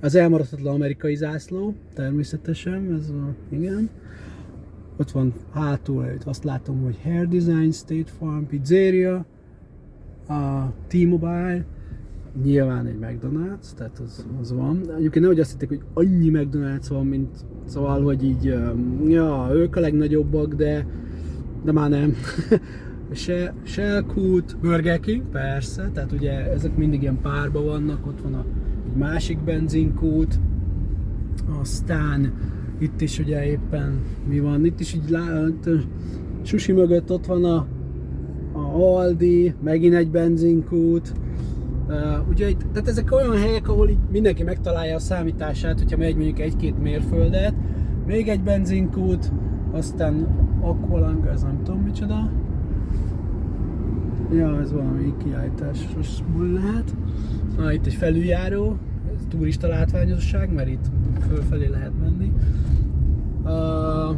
az 0.00 0.14
elmaradhatatlan 0.14 0.74
amerikai 0.74 1.14
zászló, 1.14 1.74
természetesen, 1.94 2.94
ez 2.94 3.08
a, 3.08 3.34
igen. 3.48 3.90
Ott 4.96 5.10
van 5.10 5.34
hátul, 5.52 6.06
azt 6.24 6.44
látom, 6.44 6.82
hogy 6.82 6.98
Hair 7.02 7.28
Design, 7.28 7.70
State 7.70 8.10
Farm, 8.18 8.44
Pizzeria, 8.44 9.26
a 10.28 10.72
T-Mobile, 10.86 11.64
nyilván 12.42 12.86
egy 12.86 12.98
McDonald's, 13.00 13.74
tehát 13.76 13.98
az, 13.98 14.26
az 14.40 14.52
van. 14.52 14.80
Egyébként 14.96 15.24
nehogy 15.24 15.40
azt 15.40 15.50
hitték, 15.50 15.68
hogy 15.68 15.82
annyi 15.94 16.30
McDonald's 16.32 16.86
van, 16.88 17.06
mint 17.06 17.36
szóval, 17.64 18.02
hogy 18.02 18.24
így, 18.24 18.44
ja, 19.06 19.48
ők 19.52 19.76
a 19.76 19.80
legnagyobbak, 19.80 20.54
de, 20.54 20.86
de 21.64 21.72
már 21.72 21.90
nem. 21.90 22.14
Se, 23.12 23.54
Shellcoot, 23.62 24.56
Burger 24.60 25.00
King, 25.00 25.22
persze, 25.22 25.90
tehát 25.92 26.12
ugye 26.12 26.52
ezek 26.52 26.76
mindig 26.76 27.02
ilyen 27.02 27.20
párba 27.20 27.62
vannak, 27.64 28.06
ott 28.06 28.20
van 28.20 28.34
a, 28.34 28.44
egy 28.86 28.96
másik 28.96 29.38
benzinkút, 29.38 30.40
aztán 31.60 32.32
itt 32.78 33.00
is 33.00 33.18
ugye 33.18 33.46
éppen 33.46 34.00
mi 34.28 34.40
van, 34.40 34.64
itt 34.64 34.80
is 34.80 34.94
így 34.94 35.08
lát, 35.08 35.68
Sushi 36.42 36.72
mögött 36.72 37.10
ott 37.10 37.26
van 37.26 37.44
a, 37.44 37.66
a 38.52 38.96
Aldi, 38.98 39.54
megint 39.62 39.94
egy 39.94 40.10
benzinkút, 40.10 41.12
Uh, 41.88 42.28
ugye, 42.28 42.52
tehát 42.72 42.88
ezek 42.88 43.12
olyan 43.12 43.36
helyek, 43.36 43.68
ahol 43.68 43.88
így 43.88 43.98
mindenki 44.10 44.42
megtalálja 44.42 44.94
a 44.94 44.98
számítását, 44.98 45.78
hogyha 45.78 45.96
megy 45.96 46.14
mondjuk 46.14 46.38
egy-két 46.38 46.78
mérföldet, 46.82 47.54
még 48.06 48.28
egy 48.28 48.42
benzinkút, 48.42 49.32
aztán 49.72 50.26
Aqualang, 50.60 51.26
ez 51.26 51.42
nem 51.42 51.60
tudom 51.64 51.80
micsoda. 51.80 52.30
Ja, 54.32 54.60
ez 54.60 54.72
valami 54.72 55.14
kiállításos 55.24 56.18
lehet. 56.52 56.94
Na, 57.56 57.72
itt 57.72 57.86
egy 57.86 57.94
felüljáró, 57.94 58.76
ez 59.14 59.20
turista 59.28 59.68
látványosság, 59.68 60.54
mert 60.54 60.68
itt 60.68 60.84
fölfelé 61.28 61.66
lehet 61.66 61.92
menni. 62.00 62.32
Uh, 63.44 64.16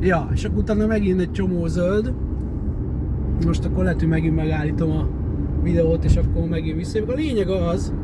ja, 0.00 0.28
és 0.32 0.44
akkor 0.44 0.58
utána 0.58 0.86
megint 0.86 1.20
egy 1.20 1.30
csomó 1.30 1.66
zöld. 1.66 2.14
Most 3.46 3.64
akkor 3.64 3.82
lehet, 3.84 3.98
hogy 3.98 4.08
megint 4.08 4.34
megállítom 4.34 4.90
a 4.90 5.08
videót, 5.62 6.04
és 6.04 6.16
akkor 6.16 6.48
megint 6.48 6.76
visszajövök. 6.76 7.14
A 7.14 7.18
lényeg 7.18 7.48
az, 7.48 7.94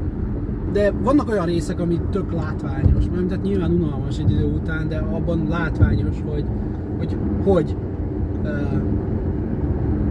de 0.72 0.90
vannak 0.90 1.28
olyan 1.28 1.46
részek, 1.46 1.80
ami 1.80 2.00
tök 2.10 2.32
látványos, 2.32 3.04
nem? 3.06 3.26
Tehát 3.26 3.44
nyilván 3.44 3.70
unalmas 3.70 4.18
egy 4.18 4.30
idő 4.30 4.44
után, 4.44 4.88
de 4.88 4.96
abban 4.96 5.46
látványos, 5.48 6.16
hogy 6.26 6.44
hogy, 6.98 7.16
hogy, 7.44 7.76
uh, 8.42 8.82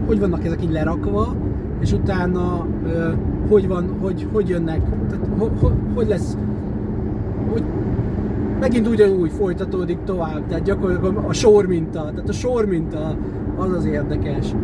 hogy 0.06 0.20
vannak 0.20 0.44
ezek 0.44 0.62
így 0.62 0.72
lerakva, 0.72 1.34
és 1.80 1.92
utána 1.92 2.66
uh, 2.84 2.90
hogy 3.48 3.68
van, 3.68 3.88
hogy, 4.00 4.26
hogy 4.32 4.48
jönnek, 4.48 4.80
tehát 5.08 5.26
ho, 5.38 5.48
ho, 5.60 5.70
hogy 5.94 6.08
lesz, 6.08 6.36
hogy 7.52 7.62
megint 8.60 8.88
ugyanúgy 8.88 9.30
folytatódik 9.30 9.98
tovább, 10.04 10.46
tehát 10.46 10.64
gyakorlatilag 10.64 11.24
a 11.28 11.32
sor 11.32 11.66
minta, 11.66 12.00
tehát 12.00 12.28
a 12.28 12.32
sor 12.32 12.66
minta 12.66 13.16
az 13.56 13.72
az 13.72 13.84
érdekes. 13.84 14.54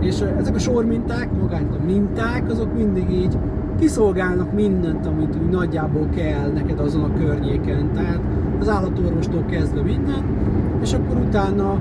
És 0.00 0.20
ezek 0.38 0.54
a 0.54 0.58
sorminták, 0.58 1.28
magán 1.40 1.66
a 1.80 1.84
minták, 1.84 2.50
azok 2.50 2.74
mindig 2.74 3.10
így 3.10 3.38
kiszolgálnak 3.78 4.52
mindent, 4.52 5.06
amit 5.06 5.36
úgy 5.42 5.50
nagyjából 5.50 6.08
kell 6.14 6.50
neked 6.54 6.80
azon 6.80 7.02
a 7.02 7.12
környéken. 7.18 7.90
Tehát 7.94 8.20
az 8.60 8.68
állatorvostól 8.68 9.44
kezdve 9.50 9.82
minden, 9.82 10.24
és 10.82 10.92
akkor 10.92 11.16
utána 11.16 11.78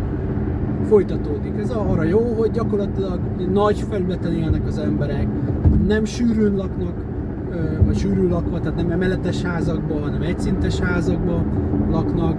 folytatódik. 0.84 1.54
Ez 1.62 1.70
arra 1.70 2.04
jó, 2.04 2.20
hogy 2.38 2.52
gyakorlatilag 2.52 3.20
nagy 3.54 3.86
felületen 3.90 4.34
élnek 4.34 4.68
az 4.68 4.78
emberek, 4.78 5.28
nem 5.88 6.06
sűrűn 6.06 6.56
laknak, 6.56 6.94
vagy 7.86 7.98
sűrűn 7.98 8.30
lakva, 8.30 8.60
tehát 8.60 8.76
nem 8.76 8.92
emeletes 8.92 9.42
házakban, 9.42 10.02
hanem 10.02 10.22
egyszintes 10.22 10.80
házakban 10.80 11.44
laknak, 11.92 12.38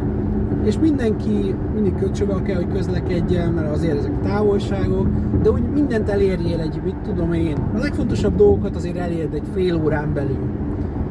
és 0.64 0.78
mindenki 0.78 1.54
mindig 1.74 1.94
köcsövel 1.94 2.42
kell, 2.42 2.56
hogy 2.56 2.72
közlekedjen, 2.72 3.52
mert 3.52 3.74
azért 3.74 3.98
ezek 3.98 4.20
távolságok, 4.22 5.06
de 5.42 5.50
úgy 5.50 5.62
mindent 5.74 6.08
elérjél 6.08 6.60
egy, 6.60 6.80
mit 6.84 6.96
tudom 6.96 7.32
én, 7.32 7.56
a 7.74 7.78
legfontosabb 7.78 8.36
dolgokat 8.36 8.76
azért 8.76 8.96
elérd 8.96 9.34
egy 9.34 9.46
fél 9.54 9.80
órán 9.84 10.12
belül. 10.14 10.38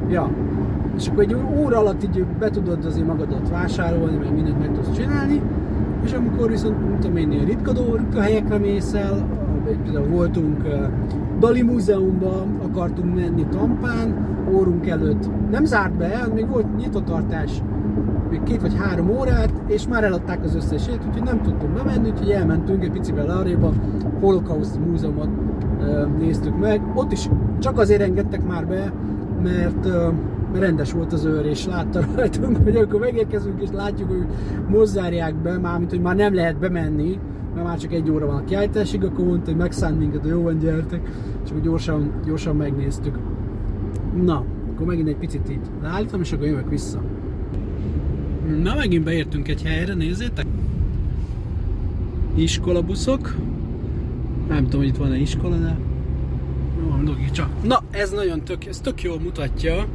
Ja. 0.10 0.30
És 0.98 1.08
akkor 1.08 1.24
egy 1.24 1.36
óra 1.63 1.78
alatt 1.78 2.04
így 2.04 2.26
be 2.39 2.50
tudod 2.50 2.86
azért 2.86 3.08
magadat 3.08 3.50
vásárolni, 3.50 4.17
meg 4.17 4.34
mindent 4.34 4.60
meg 4.60 4.72
tudsz 4.74 4.98
csinálni, 4.98 5.41
és 6.04 6.13
amikor 6.13 6.50
viszont, 6.50 6.88
mint 6.88 7.00
tudom 7.00 7.18
én, 7.18 7.46
ritka, 7.46 7.72
ritka 7.96 8.22
helyekre 8.22 8.58
mész 8.58 8.94
el, 8.94 9.26
például 9.84 10.08
voltunk 10.08 10.68
Dali 11.39 11.62
Múzeumban, 11.62 12.60
akartunk 12.62 13.16
menni 13.16 13.46
Tampán, 13.52 14.28
órunk 14.54 14.88
előtt 14.88 15.30
nem 15.52 15.66
zárt 15.66 15.94
be, 15.94 16.28
még 16.34 16.50
volt 16.50 16.78
nyitotartás 16.78 17.62
még 18.30 18.44
két 18.44 18.62
vagy 18.62 18.76
három 18.78 19.10
órát, 19.10 19.52
és 19.68 19.88
már 19.88 20.04
eladták 20.04 20.44
az 20.44 20.56
összesét, 20.56 21.00
úgyhogy 21.08 21.24
nem 21.24 21.42
tudtunk 21.42 21.74
bemenni, 21.74 22.10
úgyhogy 22.10 22.30
elmentünk 22.30 22.84
egy 22.84 22.92
picivel 22.92 23.30
arrébb 23.30 23.63
a 23.63 23.72
Holocaust 24.20 24.80
Múzeumot 24.88 25.30
néztük 26.20 26.60
meg. 26.60 26.82
Ott 26.96 27.12
is 27.12 27.30
csak 27.60 27.80
azért 27.80 28.02
engedtek 28.02 28.48
már 28.48 28.68
be, 28.68 28.94
mert 29.44 29.88
rendes 30.60 30.92
volt 30.92 31.13
az 31.13 31.26
őr, 31.26 31.46
és 31.46 31.66
látta 31.66 32.06
rajtunk, 32.16 32.58
hogy 32.63 32.76
akkor 32.76 33.00
megérkezünk, 33.00 33.62
és 33.62 33.70
látjuk, 33.74 34.10
hogy 34.10 34.26
mozzárják 34.68 35.36
be, 35.36 35.58
mármint, 35.58 35.89
hogy 35.89 36.02
már 36.02 36.16
nem 36.16 36.34
lehet 36.34 36.60
bemenni, 36.60 37.20
mert 37.54 37.66
már 37.66 37.78
csak 37.78 37.94
egy 37.94 38.10
óra 38.10 38.26
van 38.26 38.36
a 38.36 38.44
kiállításig, 38.44 39.04
akkor 39.04 39.26
mondta, 39.26 39.46
hogy 39.46 39.60
megszánt 39.60 40.00
minket, 40.00 40.22
hogy 40.22 40.30
jó 40.30 40.42
van, 40.42 40.60
gyertek, 40.60 41.10
és 41.44 41.50
akkor 41.50 41.62
gyorsan, 41.62 42.12
gyorsan 42.26 42.56
megnéztük. 42.56 43.18
Na, 44.24 44.46
akkor 44.74 44.86
megint 44.86 45.08
egy 45.08 45.18
picit 45.18 45.50
itt 45.50 45.66
leállítom, 45.82 46.22
és 46.22 46.32
akkor 46.32 46.46
jövök 46.46 46.70
vissza. 46.70 47.02
Na, 48.63 48.76
megint 48.76 49.04
beértünk 49.04 49.48
egy 49.48 49.63
helyre, 49.63 49.94
nézzétek! 49.94 50.46
Iskolabuszok. 52.36 53.36
Nem 54.48 54.63
tudom, 54.63 54.80
hogy 54.80 54.89
itt 54.89 54.98
van-e 54.98 55.18
iskola, 55.18 55.56
de 55.56 55.78
mondok 56.89 57.32
csak. 57.32 57.50
Na, 57.63 57.84
ez 57.92 58.12
nagyon 58.12 58.44
tök, 58.44 58.66
ez 58.66 58.80
tök 58.80 59.02
jól 59.02 59.20
mutatja 59.20 59.86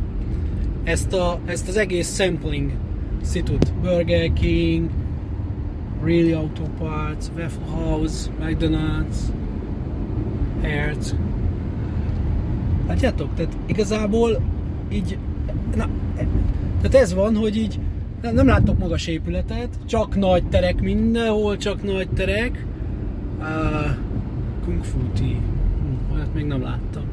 ezt, 0.88 1.12
a, 1.12 1.38
ezt 1.44 1.68
az 1.68 1.77
egész 1.77 2.14
sampling 2.14 2.72
szitut. 3.22 3.74
Burger 3.74 4.33
King, 4.33 4.90
Really 6.03 6.33
Auto 6.33 6.62
Parts, 6.79 7.24
Waffle 7.37 7.66
House, 7.66 8.31
McDonald's, 8.40 9.16
Hertz. 10.61 11.14
Látjátok? 12.87 13.35
Tehát 13.35 13.57
igazából 13.66 14.40
így, 14.92 15.18
na, 15.77 15.88
tehát 16.81 16.94
ez 16.94 17.14
van, 17.14 17.37
hogy 17.37 17.57
így 17.57 17.79
nem, 18.22 18.35
nem 18.35 18.46
látok 18.46 18.79
magas 18.79 19.07
épületet, 19.07 19.79
csak 19.87 20.16
nagy 20.16 20.48
terek 20.48 20.81
mindenhol, 20.81 21.57
csak 21.57 21.83
nagy 21.83 22.09
terek. 22.09 22.66
Uh, 23.38 23.46
Kung 24.64 24.85
Fu 24.85 24.98
Tea. 25.14 25.27
Hm, 25.27 26.14
olyat 26.14 26.35
még 26.35 26.44
nem 26.44 26.62
láttam. 26.62 27.05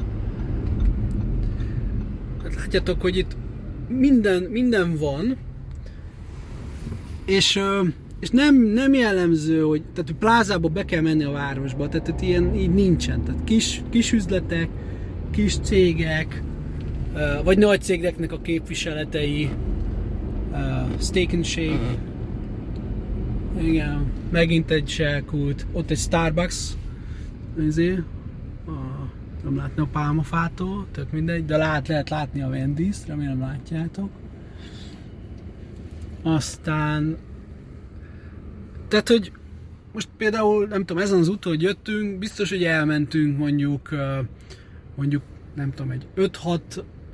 Hát 2.42 2.54
látjátok, 2.54 3.00
hogy 3.00 3.16
itt 3.16 3.36
minden, 3.88 4.42
minden 4.42 4.96
van, 4.96 5.36
és, 7.24 7.60
és 8.20 8.30
nem, 8.30 8.56
nem 8.56 8.94
jellemző, 8.94 9.60
hogy 9.60 9.82
tehát 9.82 10.10
hogy 10.10 10.18
plázába 10.18 10.68
be 10.68 10.84
kell 10.84 11.00
menni 11.00 11.24
a 11.24 11.30
városba, 11.30 11.88
tehát, 11.88 12.06
tehát 12.06 12.22
ilyen 12.22 12.54
így 12.54 12.74
nincsen. 12.74 13.22
Tehát 13.24 13.44
kis, 13.44 13.82
kis 13.90 14.12
üzletek, 14.12 14.68
kis 15.30 15.58
cégek, 15.58 16.42
vagy 17.44 17.58
nagy 17.58 17.80
cégeknek 17.80 18.32
a 18.32 18.40
képviseletei, 18.40 19.50
Steak 21.00 21.32
and 21.32 21.44
Shake. 21.44 21.70
Uh-huh. 21.70 23.68
Igen, 23.68 24.12
megint 24.30 24.70
egy 24.70 24.88
selkult. 24.88 25.66
Ott 25.72 25.90
egy 25.90 25.98
Starbucks. 25.98 26.72
Nézé. 27.56 27.98
Nem 29.42 29.56
látni 29.56 29.82
a 29.82 29.86
pálmafától, 29.86 30.86
tök 30.92 31.10
mindegy, 31.10 31.44
de 31.44 31.56
lát, 31.56 31.88
lehet 31.88 32.10
látni 32.10 32.42
a 32.42 32.48
Wendy's, 32.48 32.96
remélem 33.06 33.40
látjátok. 33.40 34.10
Aztán 36.22 37.16
tehát, 38.88 39.08
hogy 39.08 39.32
most 39.92 40.08
például, 40.16 40.66
nem 40.66 40.84
tudom, 40.84 41.02
ezen 41.02 41.18
az 41.18 41.28
úton, 41.28 41.52
hogy 41.52 41.62
jöttünk, 41.62 42.18
biztos, 42.18 42.50
hogy 42.50 42.64
elmentünk 42.64 43.38
mondjuk, 43.38 43.88
mondjuk, 44.94 45.22
nem 45.54 45.70
tudom, 45.70 45.90
egy 45.90 46.06
5-6 46.16 46.60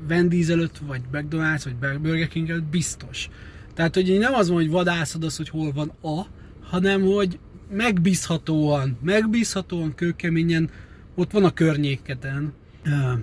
Wendy's 0.09 0.51
előtt, 0.51 0.79
vagy 0.79 1.01
McDonald's, 1.13 1.73
vagy 1.81 1.99
Burger 1.99 2.29
King 2.29 2.51
előtt 2.51 2.65
biztos. 2.65 3.29
Tehát, 3.75 3.95
hogy 3.95 4.19
nem 4.19 4.35
az 4.35 4.49
van, 4.49 4.57
hogy 4.57 4.71
vadászod 4.71 5.25
az, 5.25 5.37
hogy 5.37 5.49
hol 5.49 5.73
van 5.73 5.93
a, 6.01 6.27
hanem, 6.63 7.03
hogy 7.03 7.39
megbízhatóan, 7.71 8.99
megbízhatóan, 9.03 9.95
kőkeményen 9.95 10.71
ott 11.15 11.31
van 11.31 11.45
a 11.45 11.53
környéketen. 11.53 12.53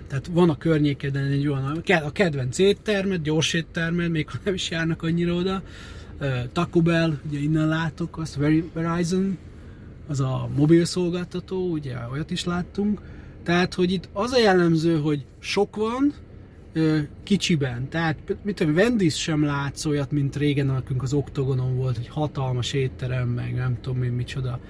Tehát 0.08 0.26
van 0.32 0.50
a 0.50 0.56
környékeden 0.56 1.24
egy 1.24 1.48
olyan, 1.48 1.82
a 1.86 2.12
kedvenc 2.12 2.58
éttermed, 2.58 3.22
gyors 3.22 3.54
éttermed, 3.54 4.10
még 4.10 4.30
ha 4.30 4.38
nem 4.44 4.54
is 4.54 4.70
járnak 4.70 5.02
annyira 5.02 5.34
oda. 5.34 5.62
Taco 6.52 6.80
Bell, 6.82 7.18
ugye 7.28 7.38
innen 7.38 7.68
látok 7.68 8.18
azt, 8.18 8.38
Verizon, 8.72 9.38
az 10.06 10.20
a 10.20 10.48
mobil 10.56 10.84
szolgáltató, 10.84 11.70
ugye 11.70 11.96
olyat 12.12 12.30
is 12.30 12.44
láttunk. 12.44 13.00
Tehát, 13.42 13.74
hogy 13.74 13.92
itt 13.92 14.08
az 14.12 14.32
a 14.32 14.38
jellemző, 14.38 14.98
hogy 14.98 15.24
sok 15.38 15.76
van, 15.76 16.14
kicsiben. 17.22 17.88
Tehát, 17.88 18.16
mit 18.42 18.54
tudom, 18.54 18.74
Wendy's 18.76 19.16
sem 19.16 19.44
látsz 19.44 19.84
olyat, 19.84 20.10
mint 20.10 20.36
régen 20.36 20.66
nekünk 20.66 21.02
az 21.02 21.12
Oktogonon 21.12 21.76
volt, 21.76 21.98
egy 21.98 22.08
hatalmas 22.08 22.72
étterem, 22.72 23.28
meg 23.28 23.54
nem 23.54 23.80
tudom 23.80 24.02
én 24.02 24.12
micsoda. 24.12 24.60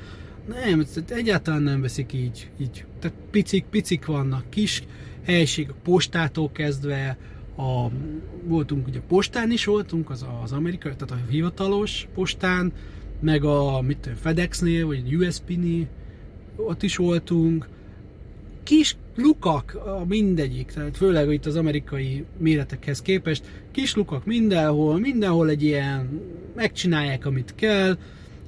Nem, 0.49 0.87
egyáltalán 1.09 1.63
nem 1.63 1.81
veszik 1.81 2.13
így. 2.13 2.51
így. 2.61 2.85
Tehát 2.99 3.17
picik, 3.31 3.65
picik 3.65 4.07
vannak, 4.07 4.51
kis 4.51 4.83
helység, 5.25 5.69
a 5.71 5.75
postától 5.83 6.51
kezdve, 6.53 7.17
a, 7.57 7.87
voltunk 8.45 8.87
ugye 8.87 9.01
postán 9.09 9.51
is 9.51 9.65
voltunk, 9.65 10.11
az 10.11 10.27
az 10.43 10.53
amerikai, 10.53 10.93
tehát 10.97 11.25
a 11.25 11.31
hivatalos 11.31 12.09
postán, 12.15 12.73
meg 13.21 13.45
a 13.45 13.81
mit 13.81 14.11
FedEx-nél, 14.21 14.87
vagy 14.87 15.15
USP-nél, 15.15 15.87
ott 16.57 16.83
is 16.83 16.97
voltunk. 16.97 17.69
Kis 18.63 18.97
lukak 19.17 19.75
a 19.75 20.05
mindegyik, 20.09 20.73
tehát 20.73 20.97
főleg 20.97 21.33
itt 21.33 21.47
az 21.47 21.57
amerikai 21.57 22.25
méretekhez 22.39 23.03
képest, 23.03 23.45
kis 23.71 23.95
lukak 23.95 24.25
mindenhol, 24.25 24.99
mindenhol 24.99 25.49
egy 25.49 25.63
ilyen, 25.63 26.21
megcsinálják 26.55 27.27
amit 27.27 27.55
kell, 27.55 27.99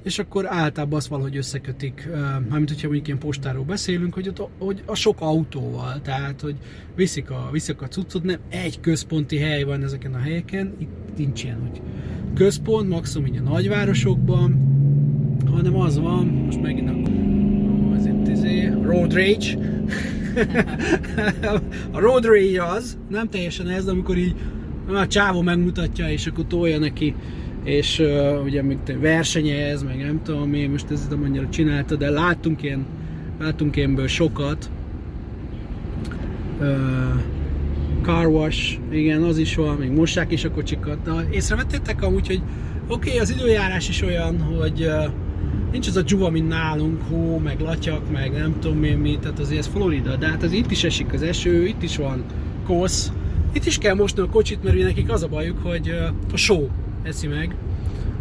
és 0.03 0.19
akkor 0.19 0.45
általában 0.47 0.97
azt 0.97 1.07
valahogy 1.07 1.37
összekötik, 1.37 2.07
mármint 2.49 2.69
hogyha 2.69 2.87
mondjuk 2.87 3.07
ilyen 3.07 3.19
postáról 3.19 3.63
beszélünk, 3.63 4.13
hogy, 4.13 4.27
ott, 4.27 4.49
hogy 4.59 4.83
a 4.85 4.95
sok 4.95 5.21
autóval, 5.21 6.01
tehát 6.01 6.41
hogy 6.41 6.55
viszik 6.95 7.29
a, 7.29 7.49
viszik 7.51 7.81
a 7.81 7.87
cuccot, 7.87 8.23
nem 8.23 8.39
egy 8.49 8.79
központi 8.79 9.37
hely 9.37 9.63
van 9.63 9.83
ezeken 9.83 10.13
a 10.13 10.17
helyeken, 10.17 10.73
itt 10.79 11.17
nincs 11.17 11.43
ilyen, 11.43 11.59
hogy 11.59 11.81
központ, 12.35 12.89
maximum 12.89 13.27
így 13.27 13.37
a 13.37 13.41
nagyvárosokban, 13.49 14.71
hanem 15.51 15.75
az 15.75 15.99
van, 15.99 16.25
most 16.25 16.61
megint 16.61 16.89
a, 16.89 16.93
az 17.95 18.05
itt 18.05 18.27
izé, 18.27 18.71
road 18.81 19.13
rage, 19.13 19.57
a 21.91 21.99
road 21.99 22.25
rage 22.25 22.65
az, 22.65 22.97
nem 23.09 23.29
teljesen 23.29 23.67
ez, 23.67 23.87
amikor 23.87 24.17
így 24.17 24.35
a 24.87 25.07
csávó 25.07 25.41
megmutatja, 25.41 26.09
és 26.09 26.27
akkor 26.27 26.45
tolja 26.47 26.79
neki 26.79 27.15
és 27.63 27.99
uh, 27.99 28.43
ugye 28.43 28.61
még 28.61 28.77
versenyez, 28.99 29.83
meg 29.83 29.97
nem 29.97 30.21
tudom 30.23 30.53
én, 30.53 30.69
most 30.69 30.91
ezt 30.91 31.09
nem 31.09 31.23
annyira 31.23 31.49
csinálta, 31.49 31.95
de 31.95 32.09
láttunk 32.09 32.63
ilyen, 32.63 32.85
láttunk 33.39 33.75
ilyenből 33.75 34.07
sokat. 34.07 34.69
Uh, 36.59 36.67
car 38.01 38.27
wash, 38.27 38.77
igen, 38.91 39.23
az 39.23 39.37
is 39.37 39.55
van, 39.55 39.75
még 39.75 39.91
mossák 39.91 40.31
is 40.31 40.43
a 40.43 40.51
kocsikat. 40.51 41.01
De 41.03 41.11
észrevettétek 41.31 42.01
amúgy, 42.01 42.27
hogy 42.27 42.41
oké, 42.87 43.09
okay, 43.09 43.19
az 43.19 43.29
időjárás 43.29 43.89
is 43.89 44.01
olyan, 44.01 44.41
hogy 44.41 44.81
uh, 44.81 45.11
nincs 45.71 45.87
az 45.87 45.97
a 45.97 46.01
dzsuva, 46.01 46.29
mint 46.29 46.47
nálunk, 46.47 47.01
hó, 47.09 47.37
meg 47.37 47.59
latyak, 47.59 48.11
meg 48.11 48.31
nem 48.31 48.55
tudom 48.59 48.83
én 48.83 48.97
mi, 48.97 49.17
tehát 49.21 49.39
azért 49.39 49.59
ez 49.59 49.67
Florida, 49.67 50.15
de 50.15 50.27
hát 50.27 50.43
az 50.43 50.51
itt 50.51 50.71
is 50.71 50.83
esik 50.83 51.13
az 51.13 51.21
eső, 51.21 51.65
itt 51.65 51.83
is 51.83 51.97
van 51.97 52.23
kosz, 52.65 53.11
itt 53.53 53.65
is 53.65 53.77
kell 53.77 53.95
mosni 53.95 54.21
a 54.21 54.29
kocsit, 54.29 54.63
mert 54.63 54.77
nekik 54.77 55.11
az 55.11 55.23
a 55.23 55.27
bajuk, 55.27 55.57
hogy 55.63 55.89
uh, 55.89 56.33
a 56.33 56.37
só, 56.37 56.69
eszi 57.03 57.27
meg, 57.27 57.55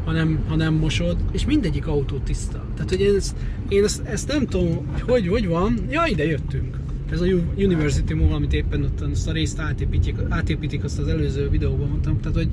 hanem, 0.05 0.45
hanem 0.49 0.75
mosod, 0.75 1.17
és 1.33 1.45
mindegyik 1.45 1.87
autó 1.87 2.17
tiszta. 2.19 2.65
Tehát, 2.75 2.89
hogy 2.89 3.01
én 3.01 3.15
ezt, 3.15 3.37
én 3.69 3.85
ezt, 3.85 4.03
ezt 4.05 4.29
nem 4.29 4.47
tudom, 4.47 4.87
hogy, 4.93 5.01
hogy 5.01 5.29
hogy 5.29 5.47
van, 5.47 5.79
ja, 5.91 6.07
ide 6.07 6.25
jöttünk. 6.25 6.81
Ez 7.11 7.21
a 7.21 7.27
University 7.57 8.13
Mall, 8.13 8.33
amit 8.33 8.53
éppen 8.53 8.83
ott 8.83 9.01
azt 9.01 9.29
a 9.29 9.33
részt 9.33 9.59
átépítik, 9.59 10.17
átépítik, 10.29 10.85
azt 10.85 10.99
az 10.99 11.09
előző 11.09 11.49
videóban 11.49 11.89
mondtam. 11.89 12.21
Tehát, 12.21 12.37
hogy 12.37 12.49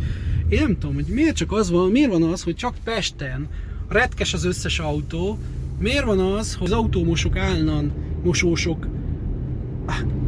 én 0.49 0.61
nem 0.61 0.77
tudom, 0.79 0.95
hogy 0.95 1.05
miért 1.05 1.35
csak 1.35 1.51
az 1.51 1.69
van, 1.69 1.91
miért 1.91 2.11
van 2.11 2.23
az, 2.23 2.43
hogy 2.43 2.55
csak 2.55 2.75
Pesten 2.83 3.47
retkes 3.89 4.33
az 4.33 4.45
összes 4.45 4.79
autó, 4.79 5.37
miért 5.79 6.05
van 6.05 6.19
az, 6.19 6.55
hogy 6.55 6.67
az 6.67 6.73
autómosok 6.73 7.37
állandóan 7.37 7.91
mosósok 8.23 8.87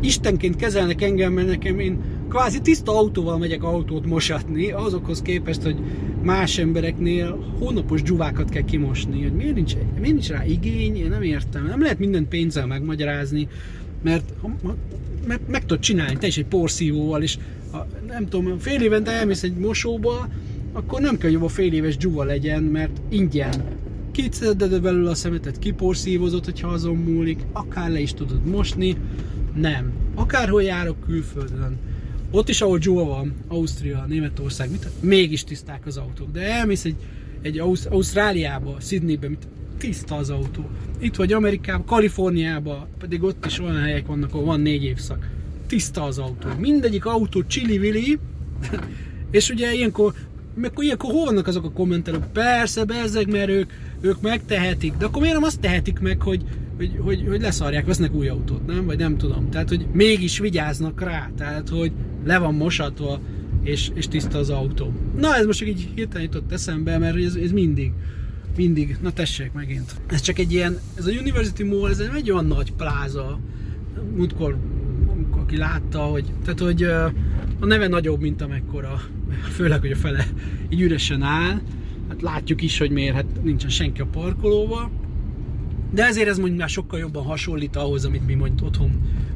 istenként 0.02 0.56
kezelnek 0.56 1.02
engem, 1.02 1.34
mert 1.34 1.48
nekem 1.48 1.80
én 1.80 2.00
kvázi 2.32 2.60
tiszta 2.62 2.98
autóval 2.98 3.38
megyek 3.38 3.64
autót 3.64 4.06
mosatni, 4.06 4.72
azokhoz 4.72 5.22
képest, 5.22 5.62
hogy 5.62 5.76
más 6.24 6.58
embereknél 6.58 7.56
hónapos 7.60 8.02
dzsuvákat 8.02 8.50
kell 8.50 8.62
kimosni. 8.62 9.22
Hogy 9.22 9.34
miért, 9.34 9.56
nincs, 9.56 9.76
miért 9.76 10.14
nincs 10.14 10.30
rá 10.30 10.46
igény, 10.46 10.98
én 10.98 11.10
nem 11.10 11.22
értem. 11.22 11.66
Nem 11.66 11.82
lehet 11.82 12.00
mindent 12.00 12.28
pénzzel 12.28 12.66
megmagyarázni, 12.66 13.48
mert, 14.04 14.34
mert 15.28 15.48
meg 15.48 15.62
tudod 15.62 15.80
csinálni, 15.80 16.18
te 16.18 16.28
is 16.28 16.38
egy 16.38 16.46
porszívóval, 16.46 17.22
és 17.22 17.38
a, 17.74 17.78
nem 18.08 18.28
tudom, 18.28 18.60
fél 18.60 18.82
évente 18.82 19.12
elmész 19.12 19.44
egy 19.44 19.58
mosóba, 19.58 20.28
akkor 20.74 21.02
nem 21.02 21.18
kell, 21.18 21.32
hogy 21.32 21.42
a 21.44 21.48
fél 21.48 21.74
éves 21.74 21.98
dzsuva 21.98 22.24
legyen, 22.24 22.64
mert 22.64 23.02
ingyen 23.10 23.64
kiceded 24.12 24.82
belőle 24.82 25.10
a 25.10 25.16
szemetet, 25.16 25.60
kiporszívozott, 25.60 26.46
hogyha 26.46 26.68
azon 26.68 26.96
múlik, 26.96 27.40
akár 27.52 27.92
le 27.92 28.00
is 28.00 28.14
tudod 28.14 28.46
mosni, 28.46 28.96
nem. 29.56 29.92
Akárhol 30.16 30.64
járok 30.64 31.00
külföldön, 31.00 31.78
ott 32.32 32.50
is, 32.50 32.62
ahol 32.62 32.80
Joe 32.82 33.04
van, 33.04 33.34
Ausztria, 33.48 34.06
Németország, 34.08 34.72
mit, 34.72 34.88
mégis 35.00 35.44
tiszták 35.44 35.86
az 35.86 35.98
autók. 35.98 36.32
De 36.32 36.42
elmész 36.42 36.86
egy, 36.86 36.96
egy 37.42 37.60
Ausz- 37.60 37.86
Ausztráliába, 37.86 38.78
Sydneybe, 38.80 39.30
mit, 39.30 39.48
tiszta 39.78 40.16
az 40.16 40.30
autó. 40.30 40.70
Itt 41.00 41.16
vagy 41.16 41.34
Amerikában, 41.34 41.86
Kaliforniában, 41.86 42.88
pedig 43.00 43.24
ott 43.24 43.46
is 43.46 43.60
olyan 43.60 43.82
helyek 43.82 44.06
vannak, 44.08 44.34
ahol 44.34 44.46
van 44.46 44.60
négy 44.60 44.84
évszak. 44.84 45.30
Tiszta 45.68 46.04
az 46.04 46.18
autó. 46.18 46.48
Mindegyik 46.60 47.06
autó 47.06 47.44
csili-vili, 47.44 48.20
és 49.32 49.50
ugye 49.50 49.74
ilyenkor, 49.74 50.14
meg 50.56 50.72
ilyenkor 50.76 51.12
hol 51.12 51.26
vannak 51.26 51.48
azok 51.48 51.66
a 51.66 51.72
kommentelők? 51.72 52.32
Persze, 52.32 52.84
bezzeg, 52.84 53.32
mert 53.32 53.50
ők, 53.50 53.72
ők 54.02 54.22
megtehetik. 54.22 54.94
De 54.94 55.06
akkor 55.06 55.22
miért 55.22 55.36
nem 55.36 55.44
azt 55.44 55.60
tehetik 55.60 56.00
meg, 56.00 56.22
hogy 56.22 56.44
hogy, 56.82 57.00
hogy, 57.00 57.28
hogy 57.28 57.42
leszarják, 57.42 57.86
vesznek 57.86 58.14
új 58.14 58.28
autót, 58.28 58.66
nem? 58.66 58.86
Vagy 58.86 58.98
nem 58.98 59.18
tudom. 59.18 59.50
Tehát, 59.50 59.70
hogy 59.70 59.88
mégis 59.94 60.40
vigyáznak 60.40 61.02
rá. 61.02 61.32
Tehát, 61.38 61.70
hogy 61.70 61.92
le 62.26 62.38
van 62.38 62.54
mosatva, 62.54 63.20
és, 63.64 63.92
és 63.94 64.08
tiszta 64.08 64.38
az 64.38 64.50
autó. 64.50 64.94
Na, 65.18 65.36
ez 65.36 65.46
most 65.46 65.60
csak 65.60 65.68
így 65.68 65.90
hirtelen 65.96 66.24
jutott 66.24 66.52
eszembe, 66.52 66.98
mert 66.98 67.18
ez, 67.18 67.36
ez 67.36 67.52
mindig, 67.52 67.92
mindig, 68.56 68.98
na 69.02 69.12
tessék 69.12 69.52
megint. 69.52 69.96
Ez 70.08 70.22
csak 70.22 70.40
egy 70.40 70.52
ilyen, 70.52 70.78
ez 70.98 71.06
a 71.06 71.12
University 71.20 71.64
Mall, 71.64 71.90
ez 71.90 72.00
egy 72.00 72.32
olyan 72.32 72.46
nagy 72.46 72.74
pláza. 72.74 73.40
Múltkor, 74.16 74.58
aki 75.32 75.58
látta, 75.58 76.00
hogy, 76.00 76.26
tehát, 76.44 76.60
hogy 76.60 76.84
a 77.60 77.66
neve 77.66 77.88
nagyobb, 77.88 78.22
mint 78.22 78.42
amekkora, 78.42 79.02
főleg, 79.56 79.80
hogy 79.80 79.92
a 79.92 79.96
fele 79.96 80.28
így 80.70 80.82
üresen 80.82 81.22
áll. 81.22 81.62
Hát 82.10 82.22
látjuk 82.22 82.62
is, 82.62 82.78
hogy 82.78 82.92
miért, 82.92 83.16
hát 83.16 83.44
nincsen 83.44 83.70
senki 83.70 84.02
a 84.02 84.06
parkolóba 84.06 85.01
de 85.92 86.06
ezért 86.06 86.28
ez 86.28 86.38
mondjuk 86.38 86.60
már 86.60 86.70
sokkal 86.70 87.00
jobban 87.00 87.24
hasonlít 87.24 87.76
ahhoz, 87.76 88.06
amit 88.06 88.26
mi 88.26 88.34
mondjuk 88.34 88.68
otthon 88.68 88.92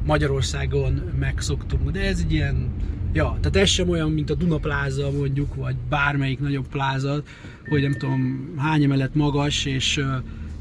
Magyarországon 0.05 1.01
megszoktunk. 1.19 1.91
De 1.91 2.01
ez 2.01 2.19
egy 2.19 2.33
ilyen, 2.33 2.69
ja, 3.13 3.37
tehát 3.41 3.55
ez 3.55 3.69
sem 3.69 3.89
olyan, 3.89 4.11
mint 4.11 4.29
a 4.29 4.35
Duna 4.35 4.57
pláza 4.57 5.11
mondjuk, 5.11 5.55
vagy 5.55 5.75
bármelyik 5.89 6.39
nagyobb 6.39 6.67
pláza, 6.67 7.23
hogy 7.67 7.81
nem 7.81 7.97
tudom 7.97 8.53
hány 8.57 8.83
emelet 8.83 9.15
magas, 9.15 9.65
és 9.65 9.97
uh, 9.97 10.05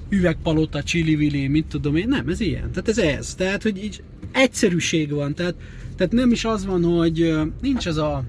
üvegpalota, 0.09 0.83
csili 0.83 1.48
mit 1.48 1.66
tudom 1.66 1.96
én, 1.96 2.09
nem, 2.09 2.28
ez 2.28 2.40
ilyen. 2.40 2.70
Tehát 2.70 2.88
ez 2.88 2.98
ez. 2.98 3.35
Tehát, 3.35 3.62
hogy 3.62 3.85
így 3.85 4.02
egyszerűség 4.33 5.11
van. 5.11 5.35
Tehát, 5.35 5.54
tehát 5.96 6.12
nem 6.12 6.30
is 6.30 6.44
az 6.44 6.66
van, 6.66 6.85
hogy 6.85 7.35
nincs 7.61 7.87
az 7.87 7.96
a 7.96 8.24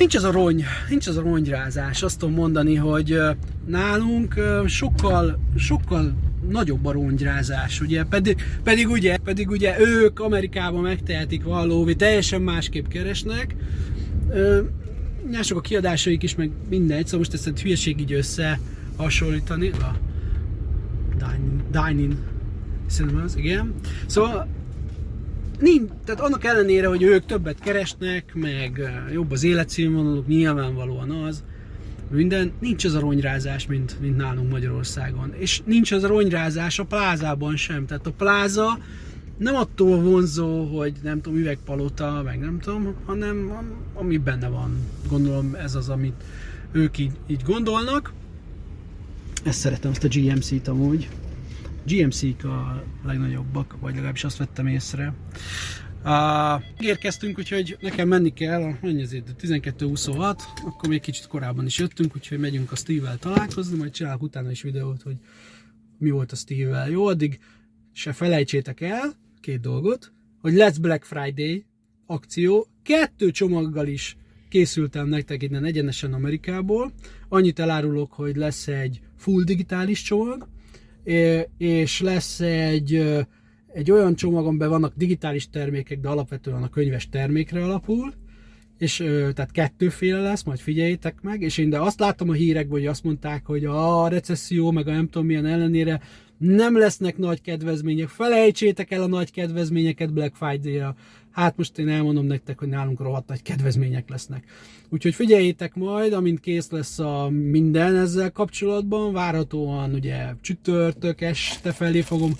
Nincs 0.00 0.14
az 0.14 0.24
a 0.24 0.30
rony, 0.30 0.64
nincs 0.88 1.06
az 1.06 1.16
a 1.16 1.20
ronyrázás. 1.20 2.02
Azt 2.02 2.18
tudom 2.18 2.34
mondani, 2.34 2.74
hogy 2.74 3.18
nálunk 3.66 4.34
sokkal, 4.66 5.38
sokkal 5.56 6.14
nagyobb 6.48 6.86
a 6.86 6.92
rongyrázás, 6.92 7.80
ugye, 7.80 8.04
pedig, 8.04 8.42
pedig, 8.62 8.88
ugye, 8.88 9.16
pedig 9.16 9.50
ugye 9.50 9.80
ők 9.80 10.20
Amerikában 10.20 10.82
megtehetik 10.82 11.44
valóvi, 11.44 11.96
teljesen 11.96 12.42
másképp 12.42 12.86
keresnek, 12.86 13.54
mások 15.30 15.58
a 15.58 15.60
kiadásaik 15.60 16.22
is, 16.22 16.34
meg 16.34 16.50
mindegy, 16.68 17.04
szóval 17.04 17.18
most 17.18 17.34
ezt 17.34 17.60
hülyeség 17.60 18.00
így 18.00 18.12
összehasonlítani, 18.12 19.70
a 19.70 19.96
dining, 21.18 21.62
dining 21.70 22.14
cinemas, 22.88 23.32
igen. 23.36 23.74
Szóval 24.06 24.48
nincs, 25.60 25.90
tehát 26.04 26.20
annak 26.20 26.44
ellenére, 26.44 26.86
hogy 26.86 27.02
ők 27.02 27.26
többet 27.26 27.58
keresnek, 27.58 28.34
meg 28.34 28.90
jobb 29.12 29.30
az 29.30 29.44
életszínvonaluk, 29.44 30.26
nyilvánvalóan 30.26 31.10
az, 31.10 31.42
minden, 32.10 32.52
nincs 32.58 32.84
az 32.84 32.94
a 32.94 33.00
ronyrázás, 33.00 33.66
mint, 33.66 34.00
mint 34.00 34.16
nálunk 34.16 34.50
Magyarországon. 34.50 35.34
És 35.38 35.60
nincs 35.64 35.92
az 35.92 36.04
a 36.04 36.08
ronyrázás 36.08 36.78
a 36.78 36.84
plázában 36.84 37.56
sem. 37.56 37.86
Tehát 37.86 38.06
a 38.06 38.12
pláza 38.12 38.78
nem 39.36 39.54
attól 39.54 40.00
vonzó, 40.00 40.64
hogy 40.64 40.92
nem 41.02 41.20
tudom, 41.20 41.38
üvegpalota, 41.38 42.22
meg 42.24 42.38
nem 42.38 42.58
tudom, 42.58 42.94
hanem 43.06 43.52
ami 43.94 44.16
benne 44.16 44.48
van. 44.48 44.76
Gondolom 45.08 45.54
ez 45.54 45.74
az, 45.74 45.88
amit 45.88 46.22
ők 46.72 46.98
így, 46.98 47.12
így 47.26 47.42
gondolnak. 47.46 48.12
Ezt 49.44 49.58
szeretem, 49.58 49.90
ezt 49.90 50.04
a 50.04 50.08
GMC-t 50.08 50.68
amúgy. 50.68 51.08
GMC-k 51.86 52.44
a 52.44 52.84
legnagyobbak, 53.04 53.76
vagy 53.80 53.94
legalábbis 53.94 54.24
azt 54.24 54.36
vettem 54.36 54.66
észre. 54.66 55.14
Uh, 56.04 56.62
érkeztünk, 56.78 57.38
úgyhogy 57.38 57.76
nekem 57.80 58.08
menni 58.08 58.32
kell, 58.32 58.74
mennyi 58.80 59.02
azért, 59.02 59.34
12-26, 59.40 60.40
akkor 60.64 60.88
még 60.88 61.00
kicsit 61.00 61.26
korábban 61.26 61.66
is 61.66 61.78
jöttünk, 61.78 62.16
úgyhogy 62.16 62.38
megyünk 62.38 62.72
a 62.72 62.76
Steve-vel 62.76 63.18
találkozni, 63.18 63.78
majd 63.78 63.90
csinálok 63.90 64.22
utána 64.22 64.50
is 64.50 64.62
videót, 64.62 65.02
hogy 65.02 65.16
mi 65.98 66.10
volt 66.10 66.32
a 66.32 66.36
Steve-vel. 66.36 66.90
Jó, 66.90 67.06
addig 67.06 67.38
se 67.92 68.12
felejtsétek 68.12 68.80
el 68.80 69.12
két 69.40 69.60
dolgot, 69.60 70.12
hogy 70.40 70.54
lesz 70.54 70.76
Black 70.76 71.04
Friday 71.04 71.64
akció, 72.06 72.66
kettő 72.82 73.30
csomaggal 73.30 73.86
is 73.86 74.16
készültem 74.48 75.08
nektek 75.08 75.42
innen 75.42 75.64
egyenesen 75.64 76.12
Amerikából. 76.12 76.92
Annyit 77.28 77.58
elárulok, 77.58 78.12
hogy 78.12 78.36
lesz 78.36 78.68
egy 78.68 79.00
full 79.16 79.42
digitális 79.42 80.02
csomag, 80.02 80.48
és 81.58 82.00
lesz 82.00 82.40
egy, 82.40 82.94
egy 83.72 83.90
olyan 83.90 84.14
csomag, 84.14 84.46
amiben 84.46 84.68
vannak 84.68 84.92
digitális 84.96 85.48
termékek, 85.48 86.00
de 86.00 86.08
alapvetően 86.08 86.62
a 86.62 86.68
könyves 86.68 87.08
termékre 87.08 87.64
alapul, 87.64 88.14
és 88.78 88.96
tehát 89.34 89.50
kettőféle 89.50 90.20
lesz, 90.20 90.42
majd 90.42 90.58
figyeljétek 90.58 91.20
meg, 91.22 91.42
és 91.42 91.58
én 91.58 91.70
de 91.70 91.80
azt 91.80 92.00
láttam 92.00 92.28
a 92.28 92.32
hírekben, 92.32 92.78
hogy 92.78 92.86
azt 92.86 93.04
mondták, 93.04 93.46
hogy 93.46 93.64
a 93.64 94.08
recesszió, 94.08 94.70
meg 94.70 94.88
a 94.88 94.92
nem 94.92 95.08
tudom 95.08 95.26
milyen 95.26 95.46
ellenére 95.46 96.00
nem 96.40 96.78
lesznek 96.78 97.18
nagy 97.18 97.40
kedvezmények, 97.40 98.08
felejtsétek 98.08 98.90
el 98.90 99.02
a 99.02 99.06
nagy 99.06 99.32
kedvezményeket 99.32 100.12
Black 100.12 100.34
Friday-ra. 100.34 100.94
Hát 101.30 101.56
most 101.56 101.78
én 101.78 101.88
elmondom 101.88 102.26
nektek, 102.26 102.58
hogy 102.58 102.68
nálunk 102.68 103.00
rohadt 103.00 103.28
nagy 103.28 103.42
kedvezmények 103.42 104.08
lesznek. 104.08 104.44
Úgyhogy 104.88 105.14
figyeljétek 105.14 105.74
majd, 105.74 106.12
amint 106.12 106.40
kész 106.40 106.70
lesz 106.70 106.98
a 106.98 107.28
minden 107.28 107.96
ezzel 107.96 108.30
kapcsolatban, 108.30 109.12
várhatóan 109.12 109.94
ugye 109.94 110.34
csütörtök 110.40 111.20
este 111.20 111.72
felé 111.72 112.00
fogom 112.00 112.32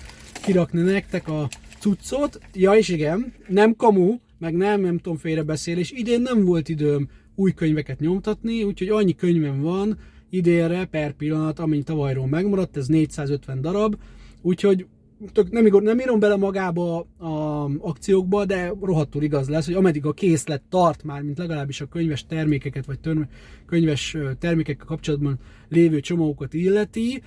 kirakni 0.43 0.81
nektek 0.81 1.27
a 1.27 1.49
cuccot. 1.79 2.39
Ja 2.53 2.73
és 2.73 2.89
igen, 2.89 3.33
nem 3.47 3.75
kamu, 3.75 4.15
meg 4.37 4.55
nem, 4.55 4.81
nem 4.81 4.97
tudom 4.97 5.17
félrebeszélés, 5.17 5.91
idén 5.91 6.21
nem 6.21 6.45
volt 6.45 6.69
időm 6.69 7.09
új 7.35 7.51
könyveket 7.53 7.99
nyomtatni, 7.99 8.63
úgyhogy 8.63 8.89
annyi 8.89 9.15
könyvem 9.15 9.61
van, 9.61 9.97
idénre 10.31 10.85
per 10.85 11.11
pillanat, 11.11 11.59
amint 11.59 11.85
tavalyról 11.85 12.27
megmaradt, 12.27 12.77
ez 12.77 12.87
450 12.87 13.61
darab, 13.61 13.95
úgyhogy 14.41 14.85
tök 15.31 15.51
nem, 15.51 15.83
nem 15.83 15.99
írom 15.99 16.19
bele 16.19 16.35
magába 16.35 16.99
a 17.17 17.63
akciókba, 17.79 18.45
de 18.45 18.73
rohadtul 18.81 19.23
igaz 19.23 19.49
lesz, 19.49 19.65
hogy 19.65 19.75
ameddig 19.75 20.05
a 20.05 20.13
készlet 20.13 20.61
tart 20.69 21.03
már, 21.03 21.21
mint 21.21 21.37
legalábbis 21.37 21.81
a 21.81 21.85
könyves 21.85 22.25
termékeket, 22.25 22.85
vagy 22.85 22.99
tör, 22.99 23.27
könyves 23.65 24.17
termékekkel 24.39 24.85
kapcsolatban 24.85 25.39
lévő 25.69 25.99
csomagokat 25.99 26.53
illeti, 26.53 27.21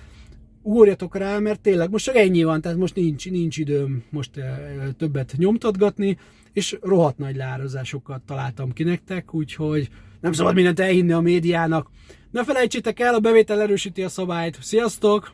ugorjatok 0.61 1.17
rá, 1.17 1.39
mert 1.39 1.61
tényleg 1.61 1.89
most 1.89 2.05
csak 2.05 2.15
ennyi 2.15 2.43
van, 2.43 2.61
tehát 2.61 2.77
most 2.77 2.95
nincs, 2.95 3.29
nincs 3.29 3.57
időm 3.57 4.03
most 4.09 4.31
többet 4.97 5.33
nyomtatgatni, 5.37 6.17
és 6.53 6.77
rohadt 6.81 7.17
nagy 7.17 7.35
leárazásokat 7.35 8.21
találtam 8.21 8.73
ki 8.73 8.83
nektek, 8.83 9.33
úgyhogy 9.33 9.89
nem 10.21 10.31
szabad 10.31 10.55
mindent 10.55 10.79
elhinni 10.79 11.11
a 11.11 11.19
médiának. 11.19 11.89
Ne 12.35 12.43
felejtsétek 12.43 12.99
el, 12.99 13.13
a 13.13 13.19
bevétel 13.19 13.61
erősíti 13.61 14.03
a 14.03 14.09
szabályt. 14.09 14.57
Sziasztok! 14.61 15.33